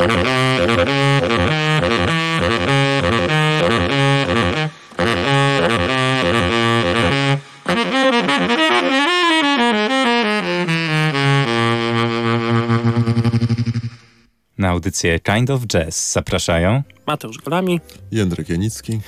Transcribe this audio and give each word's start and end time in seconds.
Na 0.00 0.06
audycję 14.68 15.20
Kind 15.20 15.50
of 15.50 15.66
Jazz 15.66 16.12
zapraszają 16.12 16.82
Mateusz 17.06 17.38
Golami 17.38 17.80
Jędrek 18.12 18.48
Janicki. 18.48 19.00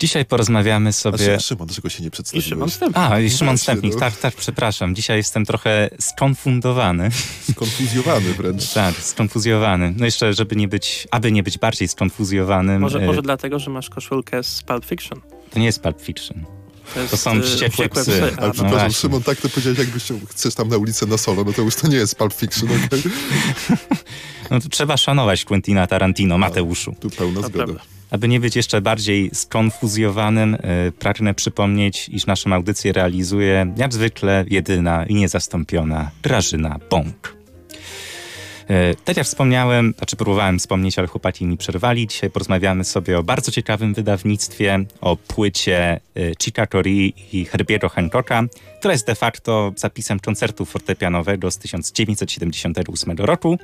Dzisiaj 0.00 0.24
porozmawiamy 0.24 0.92
sobie... 0.92 1.34
A 1.34 1.40
Szymon, 1.40 1.66
dlaczego 1.66 1.88
się 1.88 2.02
nie 2.02 2.08
i 2.08 2.10
przedstawiłeś? 2.10 2.48
Szymon 2.48 2.70
Stępnik. 2.70 2.98
A, 2.98 3.20
i 3.20 3.30
Szymon 3.30 3.46
Właśnie, 3.56 3.58
Stępnik, 3.62 3.94
no. 3.94 4.00
tak, 4.00 4.16
tak, 4.16 4.34
przepraszam. 4.34 4.94
Dzisiaj 4.94 5.16
jestem 5.16 5.44
trochę 5.46 5.90
skonfundowany. 6.00 7.10
Skonfuzjowany 7.52 8.34
wręcz. 8.34 8.72
Tak, 8.74 8.94
skonfuzjowany. 8.94 9.94
No 9.96 10.04
jeszcze, 10.04 10.34
żeby 10.34 10.56
nie 10.56 10.68
być, 10.68 11.08
aby 11.10 11.32
nie 11.32 11.42
być 11.42 11.58
bardziej 11.58 11.88
skonfuzjowanym, 11.88 12.80
Może, 12.82 12.98
może 13.00 13.22
dlatego, 13.22 13.58
że 13.58 13.70
masz 13.70 13.90
koszulkę 13.90 14.42
z 14.42 14.62
Pulp 14.62 14.84
Fiction. 14.84 15.20
to 15.50 15.58
nie 15.58 15.66
jest 15.66 15.80
Pulp 15.82 16.02
Fiction. 16.02 16.44
jest, 16.96 17.10
To 17.10 17.16
są 17.16 17.30
e, 17.32 17.42
wściekłe 17.42 17.88
psy. 17.88 18.22
Ale 18.22 18.30
No 18.30 18.52
przepraszam, 18.52 18.70
właśnie. 18.70 18.90
Szymon, 18.92 19.22
tak 19.22 19.38
to 19.40 19.48
powiedziałeś, 19.48 19.78
jakbyś 19.78 20.02
chcesz 20.30 20.54
tam 20.54 20.68
na 20.68 20.76
ulicę 20.76 21.06
na 21.06 21.18
solo, 21.18 21.44
no 21.44 21.52
to 21.52 21.62
już 21.62 21.74
to 21.76 21.88
nie 21.88 21.96
jest 21.96 22.14
Pulp 22.14 22.32
Fiction, 22.34 22.68
okej? 22.86 23.02
No 24.50 24.60
to 24.60 24.68
trzeba 24.68 24.96
szanować 24.96 25.44
Quentina 25.44 25.86
Tarantino, 25.86 26.38
Mateuszu. 26.38 26.94
Tu 27.00 27.10
pełna 27.10 27.40
To 27.40 27.48
zgoda. 27.48 27.64
prawda. 27.64 27.97
Aby 28.10 28.28
nie 28.28 28.40
być 28.40 28.56
jeszcze 28.56 28.80
bardziej 28.80 29.30
skonfuzjowanym, 29.32 30.54
e, 30.54 30.58
pragnę 30.92 31.34
przypomnieć, 31.34 32.08
iż 32.08 32.26
naszą 32.26 32.52
audycję 32.52 32.92
realizuje 32.92 33.74
jak 33.76 33.94
zwykle 33.94 34.44
jedyna 34.48 35.06
i 35.06 35.14
niezastąpiona 35.14 36.10
Grażyna 36.22 36.78
Bąk. 36.90 37.38
E, 38.68 38.94
Tak 38.94 39.16
jak 39.16 39.26
wspomniałem, 39.26 39.94
znaczy 39.98 40.16
próbowałem 40.16 40.58
wspomnieć, 40.58 40.98
ale 40.98 41.08
chłopaki 41.08 41.46
mi 41.46 41.56
przerwali. 41.56 42.06
Dzisiaj 42.06 42.30
porozmawiamy 42.30 42.84
sobie 42.84 43.18
o 43.18 43.22
bardzo 43.22 43.50
ciekawym 43.52 43.94
wydawnictwie, 43.94 44.84
o 45.00 45.16
płycie 45.16 46.00
e, 46.16 46.32
Chica 46.42 46.66
Corea 46.66 47.10
i 47.32 47.44
Herbiego 47.44 47.88
Hancocka, 47.88 48.42
która 48.78 48.92
jest 48.92 49.06
de 49.06 49.14
facto 49.14 49.72
zapisem 49.76 50.20
koncertu 50.20 50.64
fortepianowego 50.64 51.50
z 51.50 51.58
1978 51.58 53.16
roku. 53.16 53.58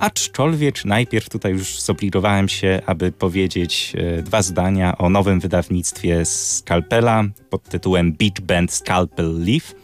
Aczkolwiek 0.00 0.84
najpierw 0.84 1.28
tutaj 1.28 1.52
już 1.52 1.80
zobligowałem 1.80 2.48
się, 2.48 2.82
aby 2.86 3.12
powiedzieć 3.12 3.92
e, 3.96 4.22
dwa 4.22 4.42
zdania 4.42 4.98
o 4.98 5.10
nowym 5.10 5.40
wydawnictwie 5.40 6.24
Scalpela 6.24 7.24
pod 7.50 7.62
tytułem 7.62 8.12
Beat 8.12 8.40
Band 8.40 8.72
Scalpel 8.72 9.44
Leaf. 9.44 9.74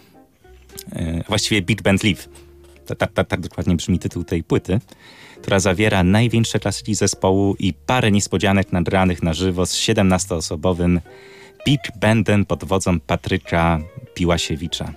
E, 0.92 1.24
właściwie 1.28 1.62
Beat 1.62 1.82
Band 1.82 2.04
Leaf. 2.04 2.28
Tak, 3.28 3.40
dokładnie 3.40 3.76
brzmi 3.76 3.98
tytuł 3.98 4.24
tej 4.24 4.42
płyty, 4.44 4.80
która 5.42 5.60
zawiera 5.60 6.02
największe 6.02 6.58
klasyki 6.58 6.94
zespołu 6.94 7.56
i 7.58 7.74
parę 7.86 8.10
niespodzianek 8.10 8.72
nagranych 8.72 9.22
na 9.22 9.34
żywo 9.34 9.66
z 9.66 9.74
17-osobowym 9.74 11.00
Beat 11.66 11.98
Bandem 12.00 12.44
pod 12.44 12.64
wodzą 12.64 13.00
Patryka 13.00 13.80
Piłasiewicza. 14.14 14.92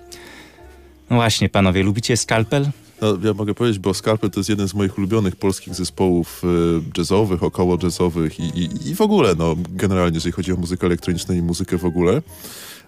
No 1.10 1.16
właśnie, 1.16 1.48
panowie, 1.48 1.82
lubicie 1.82 2.16
Scalpel? 2.16 2.70
No, 3.00 3.18
ja 3.22 3.34
mogę 3.34 3.54
powiedzieć, 3.54 3.78
bo 3.78 3.94
Scarpet 3.94 4.34
to 4.34 4.40
jest 4.40 4.50
jeden 4.50 4.68
z 4.68 4.74
moich 4.74 4.98
ulubionych 4.98 5.36
polskich 5.36 5.74
zespołów 5.74 6.42
y, 6.44 6.98
jazzowych, 6.98 7.42
około 7.42 7.78
jazzowych 7.82 8.40
i, 8.40 8.42
i, 8.42 8.88
i 8.88 8.94
w 8.94 9.00
ogóle, 9.00 9.34
no, 9.38 9.56
generalnie, 9.70 10.14
jeżeli 10.14 10.32
chodzi 10.32 10.52
o 10.52 10.56
muzykę 10.56 10.86
elektroniczną 10.86 11.34
i 11.34 11.42
muzykę 11.42 11.78
w 11.78 11.84
ogóle. 11.84 12.22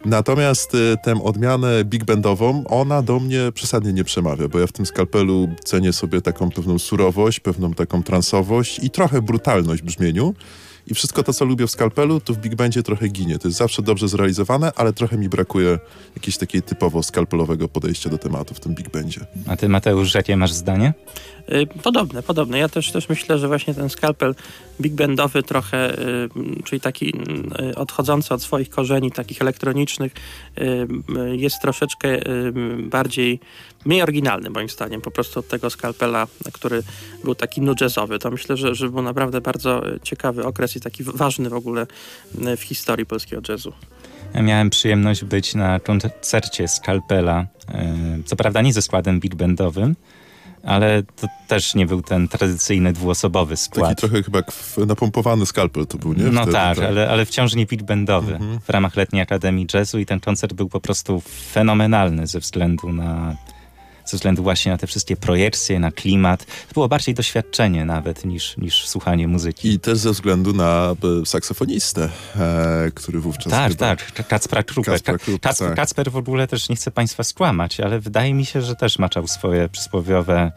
Natomiast 0.05 0.75
y, 0.75 0.97
tę 1.05 1.25
odmianę 1.25 1.85
big 1.85 2.05
bandową, 2.05 2.65
ona 2.67 3.03
do 3.03 3.21
mnie 3.21 3.41
przesadnie 3.55 3.93
nie 3.93 4.05
przemawia, 4.05 4.49
bo 4.49 4.59
ja 4.59 4.67
w 4.67 4.73
tym 4.73 4.87
skalpelu 4.87 5.49
cenię 5.65 5.93
sobie 5.93 6.21
taką 6.21 6.51
pewną 6.51 6.79
surowość, 6.79 7.41
pewną 7.41 7.75
taką 7.75 8.03
transowość 8.03 8.81
i 8.83 8.91
trochę 8.91 9.23
brutalność 9.23 9.83
brzmieniu. 9.83 10.35
I 10.87 10.95
wszystko 10.95 11.23
to, 11.23 11.33
co 11.33 11.45
lubię 11.45 11.67
w 11.67 11.71
skalpelu, 11.71 12.21
to 12.21 12.35
w 12.35 12.39
big 12.39 12.55
bandzie 12.55 12.83
trochę 12.83 13.09
ginie. 13.09 13.39
To 13.39 13.49
jest 13.49 13.59
zawsze 13.59 13.83
dobrze 13.83 14.09
zrealizowane, 14.09 14.73
ale 14.77 14.93
trochę 14.93 15.19
mi 15.19 15.29
brakuje 15.29 15.79
jakiegoś 16.17 16.39
takiego 16.39 16.67
typowo 16.67 17.03
skalpelowego 17.03 17.69
podejścia 17.69 18.11
do 18.11 18.19
tematu 18.19 18.55
w 18.55 18.61
tym 18.61 18.75
big 18.75 18.91
bandzie. 18.91 19.21
A 19.47 19.57
ty, 19.57 19.69
Mateusz, 19.69 20.15
jakie 20.15 20.37
masz 20.37 20.53
zdanie? 20.53 20.95
Y, 21.49 21.67
Podobne, 21.83 22.23
podobne. 22.23 22.59
Ja 22.59 22.69
też, 22.69 22.93
też 22.93 23.09
myślę, 23.09 23.39
że 23.39 23.49
właśnie 23.49 23.75
ten 23.75 23.91
skalpel 23.91 24.35
big 24.81 24.93
bandowy 24.93 25.43
trochę, 25.43 25.99
y, 25.99 26.29
czyli 26.65 26.81
taki 26.81 27.15
y, 27.61 27.75
odchodzący 27.75 28.35
od 28.35 28.43
swoich 28.43 28.71
korzeni, 28.71 29.11
takich 29.11 29.43
elektronicznych, 29.43 30.13
jest 31.33 31.61
troszeczkę 31.63 32.19
bardziej, 32.79 33.41
mniej 33.85 34.03
oryginalny 34.03 34.51
moim 34.51 34.69
zdaniem, 34.69 35.01
po 35.01 35.11
prostu 35.11 35.41
od 35.41 35.49
tego 35.49 35.71
skalpela, 35.71 36.27
który 36.53 36.83
był 37.25 37.35
taki 37.35 37.61
nu 37.61 37.75
jazzowy. 37.81 38.19
To 38.19 38.31
myślę, 38.31 38.57
że, 38.57 38.75
że 38.75 38.89
był 38.89 39.03
naprawdę 39.03 39.41
bardzo 39.41 39.83
ciekawy 40.03 40.45
okres 40.45 40.77
i 40.77 40.81
taki 40.81 41.05
ważny 41.05 41.51
w 41.51 41.55
ogóle 41.55 41.87
w 42.57 42.61
historii 42.63 43.07
polskiego 43.07 43.43
jazzu. 43.49 43.73
Ja 44.35 44.43
miałem 44.43 44.71
przyjemność 44.71 45.25
być 45.25 45.55
na 45.55 45.81
koncercie 45.81 46.69
Scalpela, 46.69 47.47
e, 47.69 47.95
co 48.25 48.37
prawda 48.37 48.63
nie 48.63 48.73
ze 48.73 48.83
składem 48.83 49.21
big 49.21 49.35
bandowym, 49.35 49.97
ale 50.65 51.03
to 51.03 51.27
też 51.49 51.75
nie 51.75 51.87
był 51.87 52.03
ten 52.03 52.29
tradycyjny 52.29 52.93
dwuosobowy 52.93 53.55
Taki 53.55 53.63
skład. 53.65 54.01
trochę 54.01 54.23
chyba 54.23 54.43
napompowany 54.87 55.47
skalpel 55.47 55.87
to 55.87 55.99
był, 55.99 56.13
nie? 56.13 56.25
No 56.25 56.43
Wtedy, 56.43 56.53
tak, 56.53 56.79
Ale, 56.79 57.11
ale 57.11 57.25
wciąż 57.27 57.55
nie 57.55 57.67
big 57.67 57.83
bandowy 57.83 58.33
Mhm. 58.35 58.61
w 58.61 58.69
ramach 58.69 58.97
Letniej 58.97 59.23
Akademii 59.23 59.67
Jazzu 59.75 59.99
i 59.99 60.07
ten 60.07 60.21
koncert 60.21 60.53
był 60.53 60.69
po 60.69 60.81
prostu 60.81 61.23
fenomenalny 61.53 62.27
ze 62.27 62.41
względu 62.41 62.93
na 62.93 63.37
ze 64.05 64.17
względu 64.17 64.43
właśnie 64.43 64.73
na 64.73 64.79
te 64.79 64.87
wszystkie 64.87 65.17
projekcje, 65.17 65.81
na 65.81 65.93
klimat. 65.93 66.45
To 66.45 66.75
było 66.75 66.89
bardziej 66.89 67.15
doświadczenie 67.15 67.85
nawet 67.85 68.25
niż, 68.25 68.57
niż 68.57 68.89
słuchanie 68.89 69.29
muzyki. 69.29 69.69
I 69.69 69.81
też 69.81 69.99
ze 69.99 70.11
względu 70.13 70.53
na 70.53 70.95
e, 71.23 71.27
saksofonistę, 71.27 72.09
e, 72.37 72.91
który 72.95 73.21
wówczas 73.21 73.53
Tak, 73.53 73.73
chyba... 73.73 73.97
tak, 73.97 74.29
Kacpra 74.29 74.63
Krupę. 74.63 74.91
Kacpra 74.91 75.15
Ka- 75.15 75.25
Krupę, 75.25 75.49
Kac- 75.49 75.59
tak. 75.59 75.75
Kacper 75.75 76.11
w 76.11 76.17
ogóle 76.17 76.47
też 76.49 76.69
nie 76.69 76.77
chce 76.77 76.91
państwa 76.91 77.25
skłamać, 77.25 77.81
ale 77.81 78.01
wydaje 78.01 78.35
mi 78.35 78.47
się, 78.47 78.63
że 78.63 78.77
też 78.77 78.99
maczał 78.99 79.27
swoje 79.29 79.69
przysłowiowe 79.69 80.53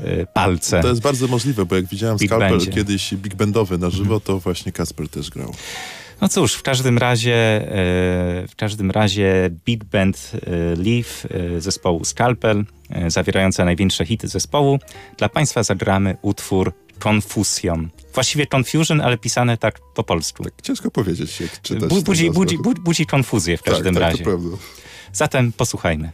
y, 0.00 0.26
palce. 0.32 0.80
To 0.80 0.88
jest 0.88 1.00
bardzo 1.00 1.26
możliwe, 1.26 1.66
bo 1.66 1.76
jak 1.76 1.86
widziałem 1.86 2.16
Big 2.16 2.28
skalpel 2.30 2.60
kiedyś 2.72 3.14
big 3.14 3.34
bandowy 3.34 3.78
na 3.78 3.90
żywo, 3.90 4.20
to 4.20 4.38
właśnie 4.38 4.72
Kasper 4.72 5.08
też 5.08 5.30
grał. 5.30 5.54
No 6.20 6.28
cóż, 6.28 6.54
w 6.54 6.62
każdym 6.62 6.98
razie, 6.98 7.34
e, 7.34 7.68
w 8.48 8.52
każdym 8.56 8.90
razie 8.90 9.50
Big 9.64 9.84
Band 9.84 10.32
e, 10.34 10.50
Leaf 10.76 11.26
e, 11.30 11.60
zespołu 11.60 12.04
Scalpel, 12.04 12.64
zawierająca 13.08 13.64
największe 13.64 14.06
hity 14.06 14.28
zespołu. 14.28 14.78
Dla 15.18 15.28
Państwa 15.28 15.62
zagramy 15.62 16.16
utwór 16.22 16.72
Confusion. 17.08 17.88
Właściwie 18.14 18.46
Confusion, 18.56 19.00
ale 19.00 19.18
pisane 19.18 19.56
tak 19.58 19.78
po 19.94 20.04
polsku. 20.04 20.44
Tak 20.44 20.52
ciężko 20.62 20.90
powiedzieć, 20.90 21.40
jak 21.40 21.62
czytać 21.62 21.90
Bu- 21.90 22.02
budzi, 22.02 22.30
budzi, 22.30 22.58
bu- 22.58 22.74
budzi 22.74 23.06
konfuzję 23.06 23.56
w 23.56 23.62
każdym 23.62 23.94
tak, 23.94 24.02
tak, 24.02 24.12
razie. 24.12 24.24
to 24.24 24.30
prawda. 24.30 24.48
Zatem 25.12 25.52
posłuchajmy. 25.52 26.10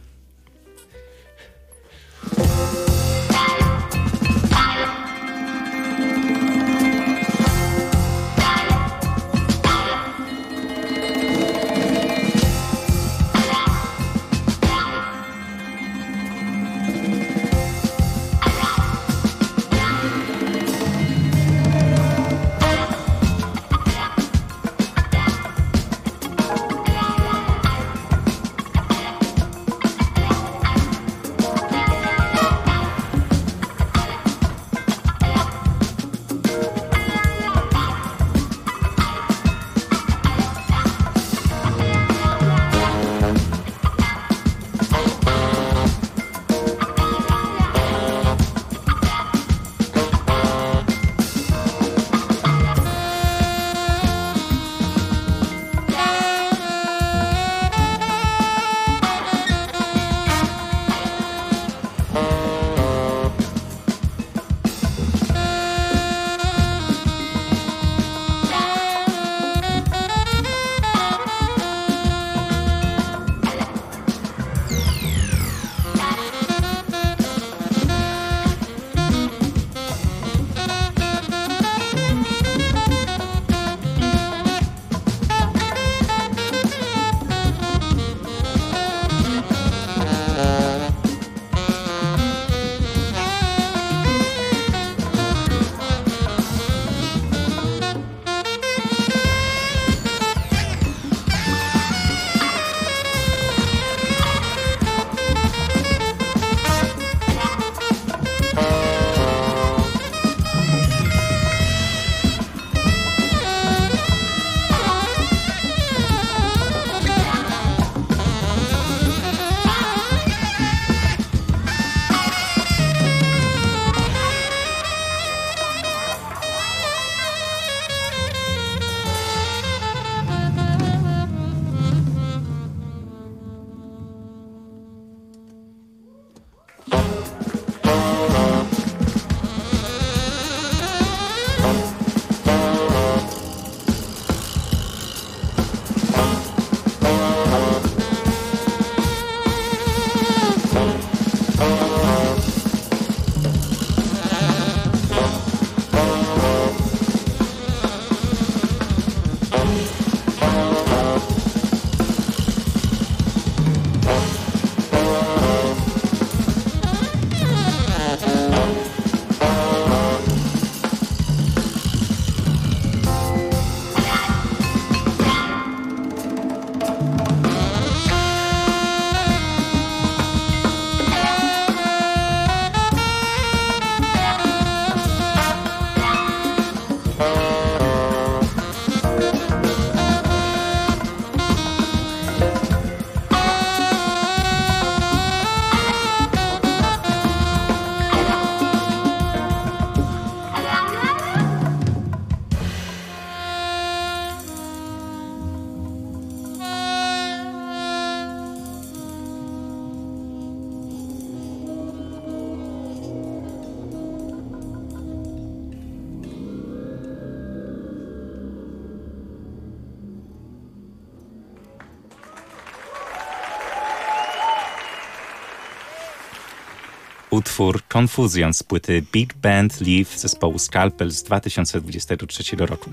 Utwór 227.61 227.81
Confusion 227.87 228.53
z 228.53 228.63
płyty 228.63 229.03
Big 229.11 229.33
Band 229.33 229.81
Live 229.81 230.17
zespołu 230.17 230.59
Scalpel 230.59 231.11
z 231.11 231.23
2023 231.23 232.55
roku. 232.55 232.91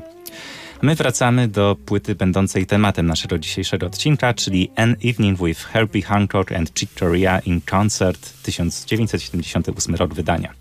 My 0.83 0.95
wracamy 0.95 1.49
do 1.49 1.77
płyty 1.87 2.15
będącej 2.15 2.67
tematem 2.67 3.07
naszego 3.07 3.39
dzisiejszego 3.39 3.87
odcinka, 3.87 4.35
czyli 4.35 4.71
An 4.77 4.97
Evening 5.05 5.39
with 5.45 5.61
Herbie 5.61 6.03
Hancock 6.03 6.53
and 6.53 6.75
Chick 6.75 6.99
Corea 6.99 7.39
in 7.39 7.61
Concert 7.61 8.43
1978 8.43 9.95
rok 9.95 10.15
wydania. 10.15 10.55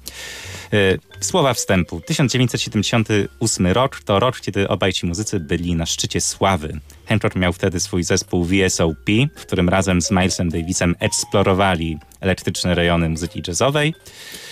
E, 0.74 0.98
słowa 1.20 1.54
wstępu. 1.54 2.02
1978 2.02 3.68
rok 3.68 4.00
to 4.04 4.20
rok, 4.20 4.42
kiedy 4.42 4.68
obaj 4.68 4.94
ci 4.94 5.06
muzycy 5.06 5.40
byli 5.40 5.76
na 5.76 5.86
szczycie 5.86 6.22
sławy. 6.22 6.80
Hancock 7.06 7.36
miał 7.36 7.54
wtedy 7.54 7.80
swój 7.80 8.04
zespół 8.04 8.46
VSOP, 8.46 9.10
w 9.36 9.42
którym 9.42 9.70
razem 9.70 10.02
z 10.02 10.12
Milesem 10.12 10.50
Davisem 10.50 10.96
eksplorowali 11.00 11.98
elektryczne 12.20 12.76
rejony 12.76 13.10
muzyki 13.10 13.44
jazzowej. 13.48 13.94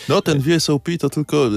No, 0.10 0.22
ten 0.22 0.42
VSOP 0.42 0.90
to 1.00 1.10
tylko 1.10 1.48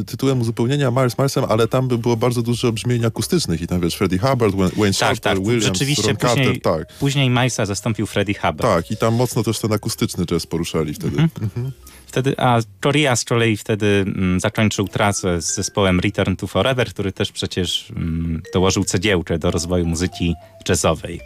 y, 0.00 0.04
tytułem 0.04 0.40
uzupełnienia 0.40 0.90
Miles 0.90 1.18
Milesem, 1.18 1.44
ale 1.48 1.68
tam 1.68 1.88
by 1.88 1.98
było 1.98 2.16
bardzo 2.16 2.42
dużo 2.42 2.72
brzmień 2.72 3.04
akustycznych 3.04 3.60
i 3.60 3.66
tam 3.66 3.80
wiesz, 3.80 3.94
Freddie 3.94 4.18
Hubbard, 4.18 4.54
Wayne 4.54 4.72
Tak, 4.72 4.94
Shorter, 4.94 5.36
tak, 5.36 5.42
Williams, 5.44 5.64
rzeczywiście 5.64 6.06
Ron 6.06 6.16
później, 6.16 6.46
Carter, 6.46 6.62
tak. 6.62 6.98
później 6.98 7.30
Milesa 7.30 7.66
zastąpił 7.66 8.06
Freddie 8.06 8.34
Hubbard. 8.34 8.62
Tak, 8.62 8.90
i 8.90 8.96
tam 8.96 9.14
mocno 9.14 9.42
też 9.42 9.58
ten 9.58 9.72
akustyczny 9.72 10.26
jazz 10.26 10.46
poruszali 10.46 10.94
wtedy. 10.94 11.18
Mhm. 11.22 11.72
Wtedy, 12.06 12.34
a 12.38 12.60
Corea 12.82 13.16
z 13.16 13.24
kolei 13.24 13.56
wtedy 13.56 13.86
mm, 13.86 14.40
zakończył 14.40 14.88
trasę 14.88 15.42
z 15.42 15.54
zespołem 15.54 16.00
Return 16.00 16.36
to 16.36 16.46
Forever, 16.46 16.88
który 16.88 17.12
też 17.12 17.32
przecież 17.32 17.90
mm, 17.90 18.42
dołożył 18.54 18.84
cegiełkę 18.84 19.38
do 19.38 19.50
rozwoju 19.50 19.86
muzyki 19.86 20.34
jazzowej. 20.68 21.20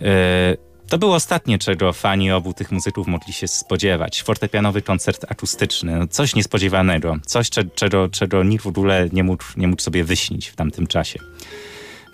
E, 0.00 0.56
to 0.88 0.98
było 0.98 1.14
ostatnie, 1.14 1.58
czego 1.58 1.92
fani 1.92 2.30
obu 2.32 2.52
tych 2.52 2.72
muzyków 2.72 3.06
mogli 3.06 3.32
się 3.32 3.48
spodziewać. 3.48 4.22
Fortepianowy 4.22 4.82
koncert 4.82 5.24
akustyczny, 5.28 6.08
coś 6.08 6.34
niespodziewanego, 6.34 7.16
coś, 7.26 7.50
cze- 7.50 7.64
czego, 7.74 8.08
czego 8.08 8.42
nikt 8.42 8.64
w 8.64 8.66
ogóle 8.66 9.08
nie 9.12 9.24
mógł, 9.24 9.44
nie 9.56 9.68
mógł 9.68 9.82
sobie 9.82 10.04
wyśnić 10.04 10.48
w 10.48 10.56
tamtym 10.56 10.86
czasie. 10.86 11.18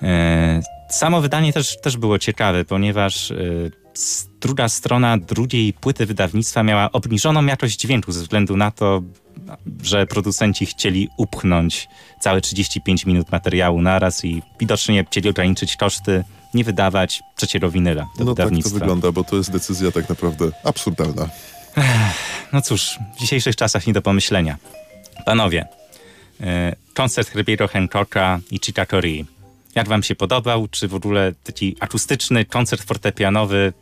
E, 0.02 0.62
Samo 0.90 1.20
wydanie 1.20 1.52
też, 1.52 1.80
też 1.80 1.96
było 1.96 2.18
ciekawe, 2.18 2.64
ponieważ 2.64 3.30
e, 3.30 3.36
druga 4.40 4.68
strona 4.68 5.18
drugiej 5.18 5.72
płyty 5.72 6.06
wydawnictwa 6.06 6.62
miała 6.62 6.92
obniżoną 6.92 7.46
jakość 7.46 7.80
dźwięku 7.80 8.12
ze 8.12 8.20
względu 8.20 8.56
na 8.56 8.70
to, 8.70 9.02
że 9.82 10.06
producenci 10.06 10.66
chcieli 10.66 11.08
upchnąć 11.16 11.88
całe 12.20 12.40
35 12.40 13.06
minut 13.06 13.32
materiału 13.32 13.82
naraz 13.82 14.24
i 14.24 14.42
widocznie 14.60 15.04
chcieli 15.04 15.28
ograniczyć 15.28 15.76
koszty, 15.76 16.24
nie 16.54 16.64
wydawać 16.64 17.20
trzeciego 17.36 17.70
winyla 17.70 18.02
do 18.02 18.08
No 18.08 18.10
tak 18.18 18.24
to 18.24 18.26
wydawnictwa. 18.34 18.78
wygląda, 18.78 19.12
bo 19.12 19.24
to 19.24 19.36
jest 19.36 19.50
decyzja 19.52 19.90
tak 19.92 20.08
naprawdę 20.08 20.50
absurdalna. 20.64 21.28
No 22.52 22.62
cóż, 22.62 22.98
w 23.16 23.20
dzisiejszych 23.20 23.56
czasach 23.56 23.86
nie 23.86 23.92
do 23.92 24.02
pomyślenia. 24.02 24.56
Panowie, 25.26 25.66
e, 26.40 26.76
koncert 26.94 27.28
Herbiego 27.30 27.68
Hancocka 27.68 28.40
i 28.50 28.58
Chica 28.64 28.86
Corea. 28.86 29.24
Jak 29.74 29.88
wam 29.88 30.02
się 30.02 30.14
podobał? 30.14 30.68
Czy 30.68 30.88
w 30.88 30.94
ogóle 30.94 31.32
taki 31.44 31.76
akustyczny 31.80 32.44
koncert 32.44 32.82
fortepianowy 32.82 33.72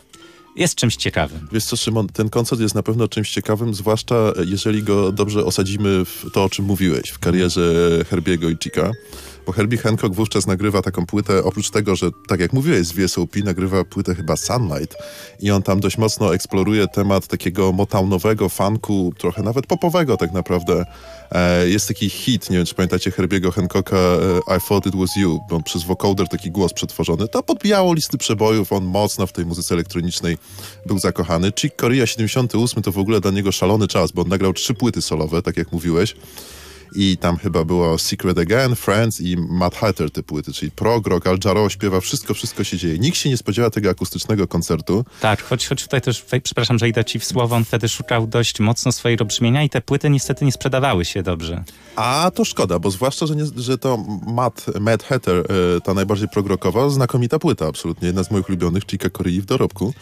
jest 0.56 0.75
czymś 0.75 0.96
ciekawym? 0.96 1.48
Wiesz 1.52 1.64
co, 1.64 1.76
Szymon, 1.76 2.08
ten 2.08 2.28
koncert 2.30 2.60
jest 2.60 2.75
na 2.75 2.82
pewno 2.82 3.08
czymś 3.08 3.30
ciekawym, 3.30 3.75
zwłaszcza 3.75 4.14
jeżeli 4.46 4.82
go 4.82 5.12
dobrze 5.12 5.44
osadzimy 5.44 6.04
w 6.04 6.25
to, 6.32 6.44
o 6.44 6.48
czym 6.48 6.64
mówiłeś, 6.64 7.10
w 7.10 7.18
karierze 7.18 7.75
Herbiego 8.10 8.48
i 8.50 8.56
Chica. 8.62 8.90
Bo 9.49 9.52
Herbie 9.52 9.78
Hancock 9.78 10.14
wówczas 10.14 10.47
nagrywa 10.47 10.83
taką 10.83 11.07
płytę, 11.07 11.45
oprócz 11.45 11.71
tego, 11.71 11.97
że 11.97 12.11
tak 12.28 12.40
jak 12.40 12.52
mówiłeś 12.52 12.87
z 12.87 12.93
VSOP, 12.93 13.37
nagrywa 13.37 13.85
płytę 13.85 14.14
chyba 14.14 14.37
Sunlight 14.37 14.97
i 15.40 15.50
on 15.50 15.62
tam 15.62 15.81
dość 15.81 15.99
mocno 15.99 16.35
eksploruje 16.35 16.88
temat 16.88 17.26
takiego 17.26 17.73
motownowego 17.73 18.49
funku, 18.49 19.12
trochę 19.19 19.43
nawet 19.43 19.67
popowego 19.67 20.17
tak 20.17 20.33
naprawdę. 20.33 20.85
E, 21.33 21.69
jest 21.69 21.88
taki 21.88 22.11
hit, 22.11 22.50
nie 22.50 22.57
wiem 22.57 22.67
czy 22.67 22.75
pamiętacie 22.75 23.11
Herbiego 23.11 23.50
Hancocka 23.50 23.97
e, 23.97 24.57
I 24.57 24.61
Thought 24.69 24.87
It 24.87 24.97
Was 24.97 25.17
You, 25.17 25.40
on 25.50 25.62
przez 25.62 25.85
vocoder 25.85 26.28
taki 26.28 26.50
głos 26.50 26.73
przetworzony. 26.73 27.28
To 27.28 27.43
podbijało 27.43 27.95
listy 27.95 28.19
przebojów, 28.19 28.73
on 28.73 28.85
mocno 28.85 29.26
w 29.26 29.33
tej 29.33 29.47
muzyce 29.47 29.75
elektronicznej 29.75 30.38
był 30.87 30.99
zakochany. 30.99 31.52
Chick 31.61 31.76
Corea 31.81 32.07
78 32.07 32.83
to 32.83 32.93
w 32.93 32.99
ogóle 32.99 33.21
dla 33.21 33.31
niego 33.31 33.52
szalony 33.52 33.88
czas, 33.88 34.12
bo 34.12 34.23
on 34.23 34.28
nagrał 34.28 34.52
trzy 34.52 34.75
płyty 34.75 35.02
solowe, 35.02 35.43
tak 35.43 35.57
jak 35.57 35.73
mówiłeś. 35.73 36.14
I 36.95 37.16
tam 37.16 37.37
chyba 37.37 37.64
było 37.64 37.99
Secret 37.99 38.38
Again, 38.38 38.76
Friends 38.76 39.21
i 39.21 39.37
Mad 39.37 39.75
Hatter 39.75 40.11
te 40.11 40.23
płyty, 40.23 40.52
czyli 40.52 40.71
prog, 40.71 41.07
rock, 41.07 41.26
Al 41.26 41.38
Jarreau 41.45 41.71
śpiewa, 41.71 42.00
wszystko, 42.00 42.35
wszystko 42.35 42.64
się 42.64 42.76
dzieje. 42.76 42.99
Nikt 42.99 43.16
się 43.16 43.28
nie 43.28 43.37
spodziewa 43.37 43.71
tego 43.71 43.90
akustycznego 43.90 44.49
koncertu. 44.49 45.04
Tak, 45.21 45.42
choć, 45.42 45.68
choć 45.68 45.83
tutaj 45.83 46.00
też, 46.00 46.25
przepraszam, 46.42 46.78
że 46.78 46.88
idę 46.88 47.04
ci 47.04 47.18
w 47.18 47.25
słowo, 47.25 47.57
on 47.57 47.64
wtedy 47.64 47.88
szukał 47.88 48.26
dość 48.26 48.61
mocno 48.61 48.92
swojego 48.92 49.25
brzmienia 49.25 49.62
i 49.62 49.71
te 49.71 49.80
płyty 49.80 50.11
niestety 50.11 50.45
nie 50.45 50.52
sprzedawały 50.52 51.04
się 51.04 51.23
dobrze. 51.23 51.64
A 51.97 52.30
to 52.35 52.45
szkoda, 52.45 52.78
bo 52.78 52.90
zwłaszcza, 52.90 53.26
że, 53.26 53.37
nie, 53.37 53.45
że 53.57 53.78
to 53.78 54.04
Mad, 54.26 54.66
Mad 54.80 55.02
Hatter, 55.02 55.37
e, 55.76 55.80
ta 55.80 55.95
najbardziej 55.95 56.28
progrokowa, 56.28 56.90
znakomita 56.90 57.38
płyta, 57.38 57.66
absolutnie, 57.66 58.07
jedna 58.07 58.25
z 58.25 58.30
moich 58.30 58.49
ulubionych, 58.49 58.87
Chica 58.87 59.11
Corei 59.11 59.40
w 59.40 59.45
dorobku. 59.45 59.95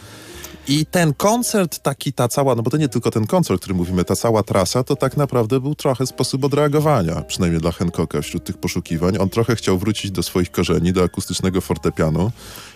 I 0.69 0.87
ten 0.87 1.15
koncert, 1.15 1.79
taki 1.79 2.13
ta 2.13 2.29
cała, 2.29 2.55
no 2.55 2.63
bo 2.63 2.71
to 2.71 2.77
nie 2.77 2.89
tylko 2.89 3.11
ten 3.11 3.27
koncert, 3.27 3.57
o 3.57 3.59
którym 3.59 3.77
mówimy, 3.77 4.05
ta 4.05 4.17
cała 4.17 4.43
trasa, 4.43 4.85
to 4.85 4.97
tak 4.97 5.17
naprawdę 5.17 5.61
był 5.61 5.75
trochę 5.75 6.07
sposób 6.07 6.45
odreagowania, 6.45 7.21
przynajmniej 7.21 7.61
dla 7.61 7.73
Hancocka 7.73 8.23
wśród 8.23 8.45
tych 8.45 8.59
poszukiwań. 8.59 9.17
On 9.21 9.29
trochę 9.29 9.57
chciał 9.57 9.79
wrócić 9.79 10.11
do 10.11 10.23
swoich 10.23 10.51
korzeni, 10.51 10.93
do 10.93 11.03
akustycznego 11.03 11.61
fortepianu 11.61 12.31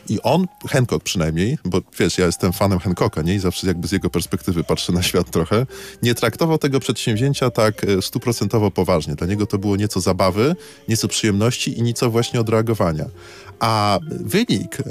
i 0.09 0.23
on, 0.23 0.47
Hancock 0.68 1.04
przynajmniej, 1.04 1.59
bo 1.64 1.80
wiesz, 1.99 2.18
ja 2.18 2.26
jestem 2.26 2.52
fanem 2.52 2.78
Hancocka, 2.78 3.23
nie? 3.23 3.35
I 3.35 3.38
zawsze 3.38 3.66
jakby 3.66 3.88
z 3.88 3.92
jego 3.92 4.11
perspektywy 4.11 4.64
patrzę 4.64 4.92
na 4.92 5.02
świat 5.02 5.30
trochę, 5.30 5.66
nie 6.02 6.14
traktował 6.14 6.59
tego 6.59 6.80
przedsięwzięcia 6.80 7.50
tak 7.50 7.85
e, 7.85 8.02
stuprocentowo 8.02 8.70
poważnie. 8.70 9.14
Dla 9.14 9.26
niego 9.26 9.47
to 9.47 9.59
było 9.59 9.76
nieco 9.76 10.00
zabawy, 10.00 10.56
nieco 10.88 11.09
przyjemności 11.09 11.78
i 11.78 11.82
nieco 11.82 12.11
właśnie 12.11 12.40
odreagowania. 12.40 13.04
A 13.61 13.99
wynik 14.11 14.79
e, 14.81 14.85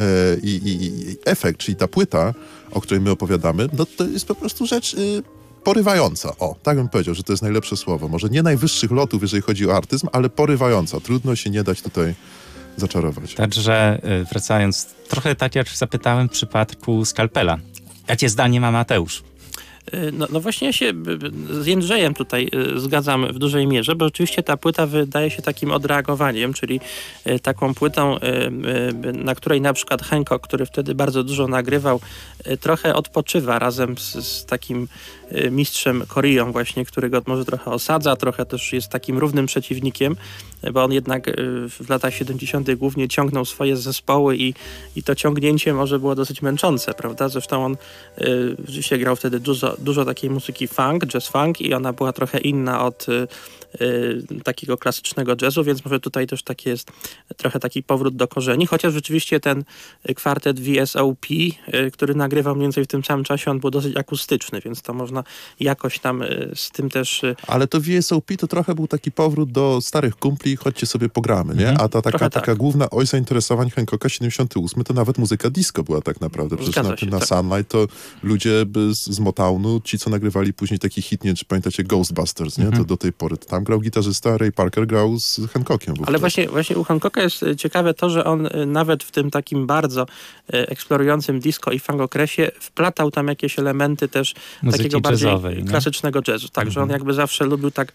i, 0.44 0.50
i, 0.50 0.86
i 0.86 1.18
efekt, 1.26 1.60
czyli 1.60 1.76
ta 1.76 1.88
płyta, 1.88 2.34
o 2.72 2.82
której 2.82 3.02
my 3.02 3.12
opowiadamy, 3.12 3.68
no 3.74 3.86
to 3.86 4.06
jest 4.08 4.26
po 4.26 4.36
prostu 4.36 4.66
rzecz 4.66 4.94
y, 4.94 5.24
porywająca. 5.64 6.36
O, 6.40 6.56
tak 6.64 6.78
bym 6.78 6.90
powiedział, 6.90 7.16
że 7.16 7.24
to 7.24 7.34
jest 7.34 7.44
najlepsze 7.44 7.78
słowo. 7.78 8.08
Może 8.08 8.30
nie 8.30 8.44
najwyższych 8.44 8.92
lotów, 8.92 9.22
jeżeli 9.22 9.42
chodzi 9.42 9.70
o 9.70 9.76
artyzm, 9.76 10.08
ale 10.12 10.30
porywająca. 10.30 11.00
Trudno 11.00 11.36
się 11.36 11.50
nie 11.50 11.64
dać 11.64 11.82
tutaj 11.82 12.16
zaczarować. 12.78 13.34
Także 13.34 14.02
y, 14.22 14.26
wracając, 14.26 14.86
trochę 15.08 15.36
tak 15.36 15.56
jak 15.56 15.70
zapytałem 15.70 16.30
w 16.30 16.32
przypadku 16.32 17.06
Skalpela. 17.06 17.58
Jakie 18.08 18.30
zdanie 18.30 18.62
ma 18.62 18.72
Mateusz? 18.72 19.24
Y, 19.94 20.12
No, 20.12 20.28
no 20.32 20.40
właśnie 20.40 20.68
ja 20.68 20.74
się 20.74 20.94
b- 20.94 21.18
b- 21.18 21.30
z 21.64 21.66
Jędrzejem 21.68 22.14
tutaj 22.14 22.50
y, 22.76 22.80
zgadzam 22.80 23.34
w 23.34 23.40
dużej 23.40 23.68
mierze, 23.68 23.96
bo 23.96 24.06
oczywiście 24.06 24.44
ta 24.44 24.58
płyta 24.58 24.86
wydaje 24.86 25.30
się 25.32 25.42
takim 25.42 25.72
odreagowaniem, 25.72 26.54
czyli 26.54 26.80
y, 27.28 27.40
taką 27.40 27.74
płytą, 27.74 28.18
y, 28.18 28.22
y, 29.10 29.14
na 29.14 29.36
której 29.36 29.62
na 29.62 29.74
przykład 29.74 30.02
Hancock, 30.02 30.44
który 30.48 30.66
wtedy 30.66 30.96
bardzo 30.96 31.24
dużo 31.24 31.48
nagrywał, 31.48 32.00
y, 32.48 32.58
trochę 32.58 32.96
odpoczywa 32.96 33.60
razem 33.60 33.98
z, 33.98 34.14
z 34.28 34.46
takim 34.46 34.84
y, 34.84 35.19
mistrzem 35.52 36.04
Koreą 36.08 36.52
właśnie, 36.52 36.86
który 36.86 37.10
go 37.10 37.22
może 37.28 37.46
trochę 37.46 37.72
osadza, 37.72 38.16
trochę 38.16 38.46
też 38.46 38.74
jest 38.74 38.90
takim 38.90 39.18
równym 39.18 39.46
przeciwnikiem, 39.46 40.16
y, 40.68 40.72
bo 40.72 40.84
on 40.84 40.94
jednak 40.94 41.28
y, 41.28 41.34
w 41.70 41.90
latach 41.90 42.14
70. 42.14 42.76
głównie 42.76 43.08
ciągnął 43.08 43.46
swoje 43.46 43.78
zespoły 43.78 44.38
i, 44.38 44.54
i 44.96 45.04
to 45.04 45.16
ciągnięcie 45.16 45.74
może 45.74 46.00
było 46.00 46.16
dosyć 46.16 46.42
męczące, 46.42 46.94
prawda? 46.94 47.30
Zresztą 47.30 47.66
on 47.66 47.74
y, 47.74 48.56
rzeczywiście 48.60 48.98
grał 48.98 49.16
wtedy 49.16 49.40
dużo, 49.40 49.76
dużo 49.80 50.06
takiej 50.06 50.30
muzyki 50.30 50.68
funk, 50.68 51.06
jazz 51.06 51.28
funk 51.28 51.62
i 51.62 51.74
ona 51.74 51.94
była 51.94 52.14
trochę 52.14 52.40
inna 52.40 52.86
od 52.86 53.10
y, 53.10 53.12
y, 53.14 53.28
takiego 54.44 54.78
klasycznego 54.78 55.36
jazzu, 55.42 55.64
więc 55.64 55.86
może 55.86 56.00
tutaj 56.00 56.28
też 56.28 56.44
taki 56.44 56.70
jest 56.70 56.92
trochę 57.38 57.60
taki 57.60 57.84
powrót 57.84 58.16
do 58.16 58.28
korzeni, 58.28 58.66
chociaż 58.66 58.94
rzeczywiście 58.94 59.40
ten 59.40 59.64
y, 60.10 60.14
kwartet 60.14 60.60
VSOP, 60.60 61.26
y, 61.32 61.92
który 61.92 62.16
nagrywał 62.16 62.56
mniej 62.56 62.66
więcej 62.66 62.84
w 62.84 62.88
tym 62.88 63.04
samym 63.04 63.26
czasie, 63.26 63.52
on 63.52 63.60
był 63.60 63.72
dosyć 63.72 63.98
akustyczny, 63.98 64.62
więc 64.62 64.82
to 64.82 64.94
można 64.94 65.24
jakoś 65.60 66.00
tam 66.00 66.22
y, 66.22 66.52
z 66.56 66.72
tym 66.72 66.90
też 66.90 67.24
y, 67.24 67.36
Ale 67.48 67.68
to 67.68 67.80
VSOP 67.82 68.32
to 68.38 68.48
trochę 68.48 68.76
był 68.76 68.88
taki 68.88 69.12
powrót 69.12 69.52
do 69.52 69.80
starych 69.82 70.16
kumpli, 70.16 70.56
chodźcie 70.56 70.86
sobie 70.86 71.10
pogramy, 71.10 71.56
nie? 71.56 71.70
A 71.70 71.90
ta 71.90 72.02
taka, 72.02 72.10
Trochę 72.10 72.30
taka 72.30 72.46
tak. 72.46 72.58
główna 72.58 72.90
oś 72.90 73.08
zainteresowań 73.08 73.70
Hancocka 73.70 74.10
78 74.10 74.84
to 74.84 74.94
nawet 74.94 75.18
muzyka 75.18 75.50
disco 75.50 75.84
była 75.84 76.02
tak 76.02 76.22
naprawdę. 76.22 76.56
Przecież 76.56 76.74
Zgadza 76.74 76.90
na 76.90 76.98
się, 76.98 77.06
na 77.06 77.20
tak. 77.20 77.28
Sunlight 77.28 77.72
to 77.72 77.88
ludzie 78.24 78.66
z, 78.92 78.98
z 78.98 79.20
Motownu, 79.20 79.82
ci 79.84 80.00
co 80.00 80.10
nagrywali 80.10 80.54
później 80.54 80.80
taki 80.80 81.02
hit, 81.02 81.24
nie 81.24 81.34
czy 81.34 81.46
pamiętacie 81.46 81.84
Ghostbusters, 81.84 82.58
nie? 82.58 82.72
To 82.72 82.84
do 82.84 82.98
tej 82.98 83.14
pory 83.14 83.38
tam 83.38 83.59
tam 83.60 83.64
grał 83.64 83.80
gitarzysta, 83.80 84.38
Ray 84.38 84.52
Parker 84.52 84.88
grał 84.88 85.20
z 85.20 85.40
Hancockiem. 85.54 85.96
wówczas. 85.96 86.08
Ale 86.08 86.20
właśnie, 86.20 86.48
właśnie 86.48 86.78
u 86.78 86.84
Hancocka 86.84 87.22
jest 87.22 87.44
e, 87.44 87.56
ciekawe 87.56 87.94
to, 87.94 88.10
że 88.10 88.24
on 88.24 88.48
e, 88.48 88.66
nawet 88.66 89.04
w 89.04 89.12
tym 89.12 89.32
takim 89.32 89.68
bardzo 89.68 90.02
e, 90.02 90.70
eksplorującym 90.70 91.40
disco 91.40 91.72
i 91.72 91.80
funk 91.80 92.02
okresie 92.02 92.52
wplatał 92.60 93.12
tam 93.12 93.28
jakieś 93.28 93.60
elementy 93.60 94.08
też 94.08 94.36
Muzyki 94.64 94.84
takiego 94.84 95.02
bardziej 95.02 95.28
jazzowej, 95.28 95.64
klasycznego 95.64 96.22
jazzu. 96.28 96.50
Tak, 96.50 96.72
że 96.72 96.82
on 96.82 96.90
jakby 96.90 97.14
zawsze 97.14 97.46
lubił 97.46 97.72
tak 97.72 97.92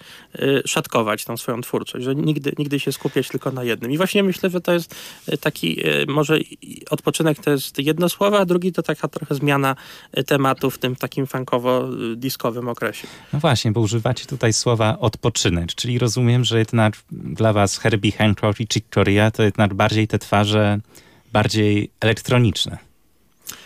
szatkować 0.67 1.25
tą 1.25 1.37
swoją 1.37 1.61
twórczość, 1.61 2.05
że 2.05 2.15
nigdy, 2.15 2.53
nigdy 2.59 2.81
się 2.81 2.93
skupiać 2.93 3.29
tylko 3.29 3.51
na 3.51 3.65
jednym. 3.65 3.91
I 3.91 3.97
właśnie 3.97 4.23
myślę, 4.23 4.51
że 4.51 4.61
to 4.61 4.73
jest 4.73 4.95
taki, 5.41 5.83
może 6.09 6.39
odpoczynek 6.91 7.39
to 7.39 7.51
jest 7.51 7.79
jedno 7.79 8.09
słowo, 8.09 8.39
a 8.39 8.45
drugi 8.45 8.73
to 8.73 8.83
taka 8.83 9.09
trochę 9.09 9.35
zmiana 9.35 9.77
tematu 10.27 10.71
w 10.71 10.79
tym 10.79 10.97
takim 10.97 11.27
funkowo-diskowym 11.27 12.69
okresie. 12.69 13.07
No 13.33 13.39
właśnie, 13.39 13.73
bo 13.73 13.81
używacie 13.81 14.27
tutaj 14.27 14.53
słowa 14.53 14.99
odpoczynek, 14.99 15.54
czyli 15.77 15.99
rozumiem, 15.99 16.45
że 16.45 16.59
jednak 16.59 16.97
dla 17.11 17.53
was 17.53 17.79
Herbie 17.79 18.13
Hancock 18.13 18.61
i 18.61 18.67
Chick 18.73 18.95
Corea 18.95 19.31
to 19.31 19.43
jednak 19.43 19.75
bardziej 19.75 20.09
te 20.09 20.19
twarze 20.19 20.81
bardziej 21.33 21.91
elektroniczne. 22.01 22.79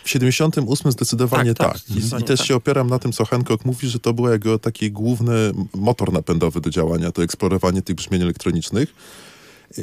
W 0.04 0.10
78 0.10 0.92
zdecydowanie 0.92 1.54
Tak, 1.54 1.72
tak. 1.72 1.80
tak, 1.80 1.96
I, 1.96 2.22
I 2.22 2.24
też 2.24 2.38
tak. 2.38 2.48
się 2.48 2.56
opieram 2.56 2.90
na 2.90 2.98
tym, 2.98 3.12
co 3.12 3.24
Hancock 3.24 3.64
mówi, 3.64 3.88
że 3.88 3.98
to 3.98 4.12
był 4.14 4.28
jego 4.28 4.58
taki 4.58 4.90
główny 4.90 5.52
motor 5.74 6.12
napędowy 6.12 6.60
do 6.60 6.70
działania, 6.70 7.12
to 7.12 7.22
eksplorowanie 7.22 7.82
tych 7.82 7.96
brzmień 7.96 8.22
elektronicznych. 8.22 8.94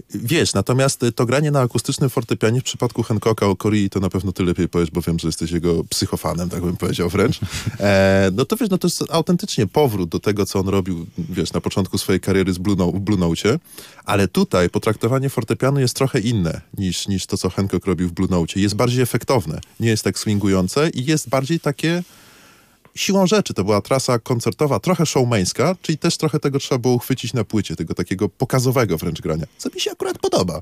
Wiesz, 0.10 0.54
natomiast 0.54 1.06
to 1.16 1.26
granie 1.26 1.52
na 1.52 1.62
akustycznym 1.62 2.10
fortepianie 2.10 2.62
w 2.62 2.64
przypadku 2.64 3.04
Hancocka 3.04 3.46
o 3.48 3.56
Korei 3.56 3.90
to 3.90 4.00
na 4.00 4.10
pewno 4.10 4.32
ty 4.32 4.44
lepiej 4.44 4.70
powiesz, 4.70 4.92
bo 4.92 5.02
wiem, 5.02 5.20
że 5.20 5.28
jesteś 5.28 5.52
jego 5.52 5.84
psychofanem, 5.84 6.50
tak 6.50 6.62
bym 6.62 6.78
powiedział 6.78 7.10
wręcz. 7.10 7.40
E, 7.80 8.32
no 8.34 8.46
to 8.46 8.58
wiesz, 8.58 8.70
no 8.70 8.78
to 8.78 8.88
jest 8.88 9.04
autentycznie 9.10 9.68
powrót 9.68 10.10
do 10.10 10.20
tego, 10.20 10.46
co 10.46 10.60
on 10.60 10.68
robił, 10.68 11.06
wiesz, 11.18 11.54
na 11.54 11.62
początku 11.62 11.98
swojej 11.98 12.20
kariery 12.20 12.54
z 12.54 12.58
Blue, 12.58 12.76
Blue 13.00 13.20
Note, 13.20 13.60
ale 14.06 14.28
tutaj 14.28 14.70
potraktowanie 14.70 15.30
fortepianu 15.30 15.80
jest 15.80 15.96
trochę 15.96 16.20
inne 16.20 16.62
niż, 16.78 17.08
niż 17.08 17.26
to, 17.26 17.38
co 17.38 17.50
Hancock 17.50 17.86
robił 17.86 18.10
w 18.10 18.12
Blue 18.12 18.28
Note. 18.32 18.60
Jest 18.60 18.76
bardziej 18.76 19.02
efektowne, 19.02 19.62
nie 19.80 19.90
jest 19.90 20.04
tak 20.04 20.20
swingujące 20.20 20.90
i 20.90 21.06
jest 21.06 21.30
bardziej 21.30 21.60
takie 21.60 22.04
siłą 22.96 23.28
rzeczy. 23.28 23.54
To 23.54 23.64
była 23.64 23.82
trasa 23.82 24.20
koncertowa, 24.20 24.80
trochę 24.80 25.06
showmańska, 25.06 25.76
czyli 25.82 25.98
też 25.98 26.18
trochę 26.18 26.40
tego 26.40 26.60
trzeba 26.60 26.80
było 26.80 26.94
uchwycić 26.94 27.34
na 27.34 27.44
płycie, 27.44 27.76
tego 27.76 27.94
takiego 27.94 28.30
pokazowego 28.30 28.98
wręcz 28.98 29.22
grania, 29.22 29.46
co 29.58 29.70
mi 29.70 29.82
się 29.82 29.92
akurat 29.92 30.18
podoba. 30.18 30.62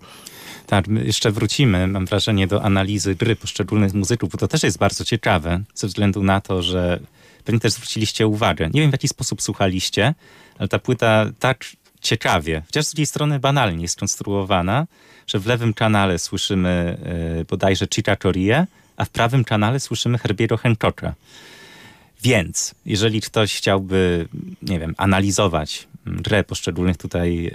Tak, 0.68 0.88
jeszcze 0.88 1.32
wrócimy, 1.32 1.88
mam 1.88 2.06
wrażenie, 2.06 2.48
do 2.48 2.64
analizy 2.64 3.16
gry 3.16 3.36
poszczególnych 3.36 3.94
muzyków, 3.94 4.30
bo 4.30 4.38
to 4.38 4.48
też 4.48 4.64
jest 4.64 4.78
bardzo 4.78 5.06
ciekawe, 5.06 5.64
ze 5.76 5.88
względu 5.88 6.24
na 6.24 6.42
to, 6.42 6.62
że 6.62 7.00
pewnie 7.46 7.60
też 7.60 7.74
zwróciliście 7.74 8.28
uwagę. 8.28 8.70
Nie 8.74 8.82
wiem, 8.82 8.92
w 8.92 8.94
jaki 8.94 9.08
sposób 9.08 9.42
słuchaliście, 9.42 10.14
ale 10.58 10.68
ta 10.68 10.80
płyta 10.80 11.26
tak 11.40 11.66
ciekawie, 12.02 12.64
chociaż 12.66 12.86
z 12.86 12.90
drugiej 12.90 13.06
strony 13.06 13.40
banalnie 13.40 13.82
jest 13.82 13.94
skonstruowana, 13.94 14.88
że 15.28 15.40
w 15.40 15.46
lewym 15.46 15.74
kanale 15.74 16.20
słyszymy 16.20 16.98
y, 17.42 17.46
bodajże 17.46 17.88
Chica 17.96 18.16
Corea, 18.16 18.68
a 18.98 19.06
w 19.06 19.10
prawym 19.10 19.44
kanale 19.44 19.80
słyszymy 19.80 20.18
Herbiego 20.18 20.58
Hancocka. 20.58 21.14
Więc 22.24 22.76
jeżeli 22.86 23.22
ktoś 23.22 23.56
chciałby, 23.56 24.28
nie 24.62 24.80
wiem, 24.80 24.96
analizować 24.98 25.88
mm, 26.08 26.22
grę 26.22 26.44
poszczególnych 26.44 26.98
tutaj 26.98 27.52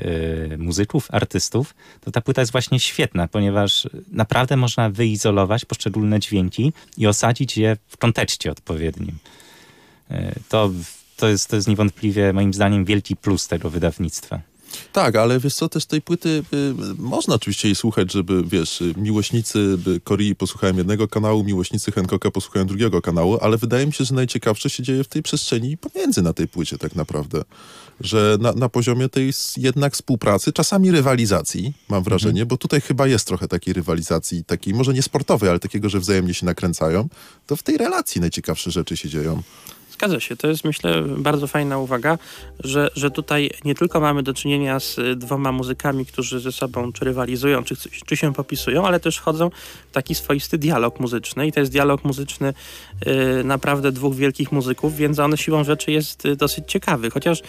y, 0.53 0.59
muzyków, 0.59 1.09
artystów, 1.13 1.75
to 2.01 2.11
ta 2.11 2.21
płyta 2.21 2.43
jest 2.43 2.53
właśnie 2.53 2.81
świetna, 2.81 3.29
ponieważ 3.29 3.89
naprawdę 4.13 4.57
można 4.57 4.91
wyizolować 4.91 5.65
poszczególne 5.65 6.21
dźwięki 6.21 6.73
i 6.97 7.07
osadzić 7.07 7.57
je 7.57 7.77
w 7.89 7.97
kontekście 7.97 8.51
odpowiednim. 8.51 9.19
Y, 10.11 10.15
to, 10.49 10.71
to, 11.17 11.29
jest, 11.29 11.49
to 11.49 11.57
jest 11.57 11.69
niewątpliwie 11.69 12.33
moim 12.33 12.55
zdaniem 12.55 12.85
wielki 12.85 13.17
plus 13.17 13.49
tego 13.49 13.71
wydawnictwa. 13.71 14.41
Tak, 14.93 15.17
ale 15.17 15.41
wiesz 15.41 15.55
co, 15.55 15.69
też 15.69 15.87
tej 15.87 16.03
płyty 16.03 16.29
y, 16.29 16.75
można 16.99 17.35
oczywiście 17.35 17.69
jej 17.69 17.75
słuchać, 17.75 18.13
żeby, 18.13 18.43
wiesz, 18.45 18.81
y, 18.81 18.95
miłośnicy 18.97 19.79
Korei 20.05 20.35
posłuchają 20.35 20.77
jednego 20.77 21.09
kanału, 21.09 21.45
miłośnicy 21.45 21.93
Hancocka 21.93 22.31
posłuchają 22.31 22.67
drugiego 22.67 23.03
kanału, 23.03 23.39
ale 23.41 23.57
wydaje 23.57 23.87
mi 23.87 23.93
się, 23.93 24.05
że 24.05 24.15
najciekawsze 24.15 24.71
się 24.71 24.83
dzieje 24.83 25.05
w 25.05 25.09
tej 25.09 25.23
przestrzeni 25.23 25.77
pomiędzy 25.77 26.23
na 26.23 26.33
tej 26.33 26.49
płycie 26.49 26.79
tak 26.79 26.97
naprawdę. 26.97 27.43
Że 28.01 28.39
na, 28.41 28.53
na 28.53 28.69
poziomie 28.69 29.09
tej 29.09 29.33
jednak 29.57 29.95
współpracy, 29.95 30.53
czasami 30.53 30.91
rywalizacji, 30.91 31.73
mam 31.89 32.03
wrażenie, 32.03 32.47
bo 32.47 32.57
tutaj 32.57 32.81
chyba 32.81 33.07
jest 33.07 33.27
trochę 33.27 33.49
takiej 33.49 33.75
rywalizacji, 33.75 34.45
takiej 34.45 34.75
może 34.75 34.95
nie 34.95 35.03
sportowej, 35.03 35.51
ale 35.51 35.59
takiego, 35.59 35.89
że 35.89 36.01
wzajemnie 36.01 36.35
się 36.35 36.47
nakręcają, 36.47 37.09
to 37.47 37.57
w 37.57 37.63
tej 37.63 37.77
relacji 37.77 38.21
najciekawsze 38.21 38.71
rzeczy 38.71 38.97
się 38.97 39.09
dzieją. 39.09 39.43
Zgadza 39.99 40.21
się, 40.21 40.37
to 40.37 40.49
jest 40.49 40.65
myślę 40.65 41.03
bardzo 41.03 41.47
fajna 41.47 41.79
uwaga, 41.79 42.19
że, 42.65 42.91
że 42.95 43.11
tutaj 43.11 43.51
nie 43.65 43.75
tylko 43.75 44.01
mamy 44.01 44.23
do 44.23 44.35
czynienia 44.35 44.81
z 44.81 45.19
dwoma 45.19 45.53
muzykami, 45.53 46.07
którzy 46.07 46.41
ze 46.41 46.53
sobą 46.53 46.93
czy 46.93 47.05
rywalizują, 47.05 47.65
czy, 47.65 47.75
czy 48.07 48.17
się 48.17 48.35
popisują, 48.35 48.87
ale 48.87 49.01
też 49.01 49.17
wchodzą 49.17 49.51
w 49.91 49.95
taki 49.95 50.15
swoisty 50.15 50.59
dialog 50.59 51.01
muzyczny. 51.01 51.47
I 51.47 51.53
to 51.53 51.61
jest 51.61 51.73
dialog 51.73 52.05
muzyczny 52.05 52.55
y, 53.41 53.45
naprawdę 53.45 53.93
dwóch 53.93 54.15
wielkich 54.17 54.53
muzyków, 54.53 54.97
więc 54.97 55.19
on 55.19 55.37
siłą 55.37 55.65
rzeczy 55.65 55.93
jest 55.93 56.27
y, 56.27 56.37
dosyć 56.37 56.65
ciekawy, 56.69 57.11
chociaż 57.11 57.43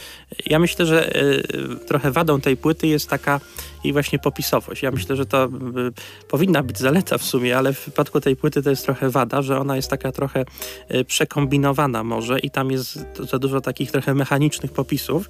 ja 0.45 0.59
myślę, 0.59 0.85
że 0.85 1.15
y, 1.23 1.43
trochę 1.87 2.11
wadą 2.11 2.41
tej 2.41 2.57
płyty 2.57 2.87
jest 2.87 3.09
taka 3.09 3.39
i 3.83 3.93
właśnie 3.93 4.19
popisowość. 4.19 4.83
Ja 4.83 4.91
myślę, 4.91 5.15
że 5.15 5.25
to 5.25 5.45
y, 5.45 6.27
powinna 6.27 6.63
być 6.63 6.79
zaleta 6.79 7.17
w 7.17 7.23
sumie, 7.23 7.57
ale 7.57 7.73
w 7.73 7.79
przypadku 7.79 8.21
tej 8.21 8.35
płyty 8.35 8.63
to 8.63 8.69
jest 8.69 8.85
trochę 8.85 9.09
wada, 9.09 9.41
że 9.41 9.59
ona 9.59 9.75
jest 9.75 9.89
taka 9.89 10.11
trochę 10.11 10.45
y, 10.91 11.05
przekombinowana 11.05 12.03
może 12.03 12.39
i 12.39 12.49
tam 12.49 12.71
jest 12.71 12.99
za 13.31 13.39
dużo 13.39 13.61
takich 13.61 13.91
trochę 13.91 14.13
mechanicznych 14.13 14.71
popisów 14.71 15.29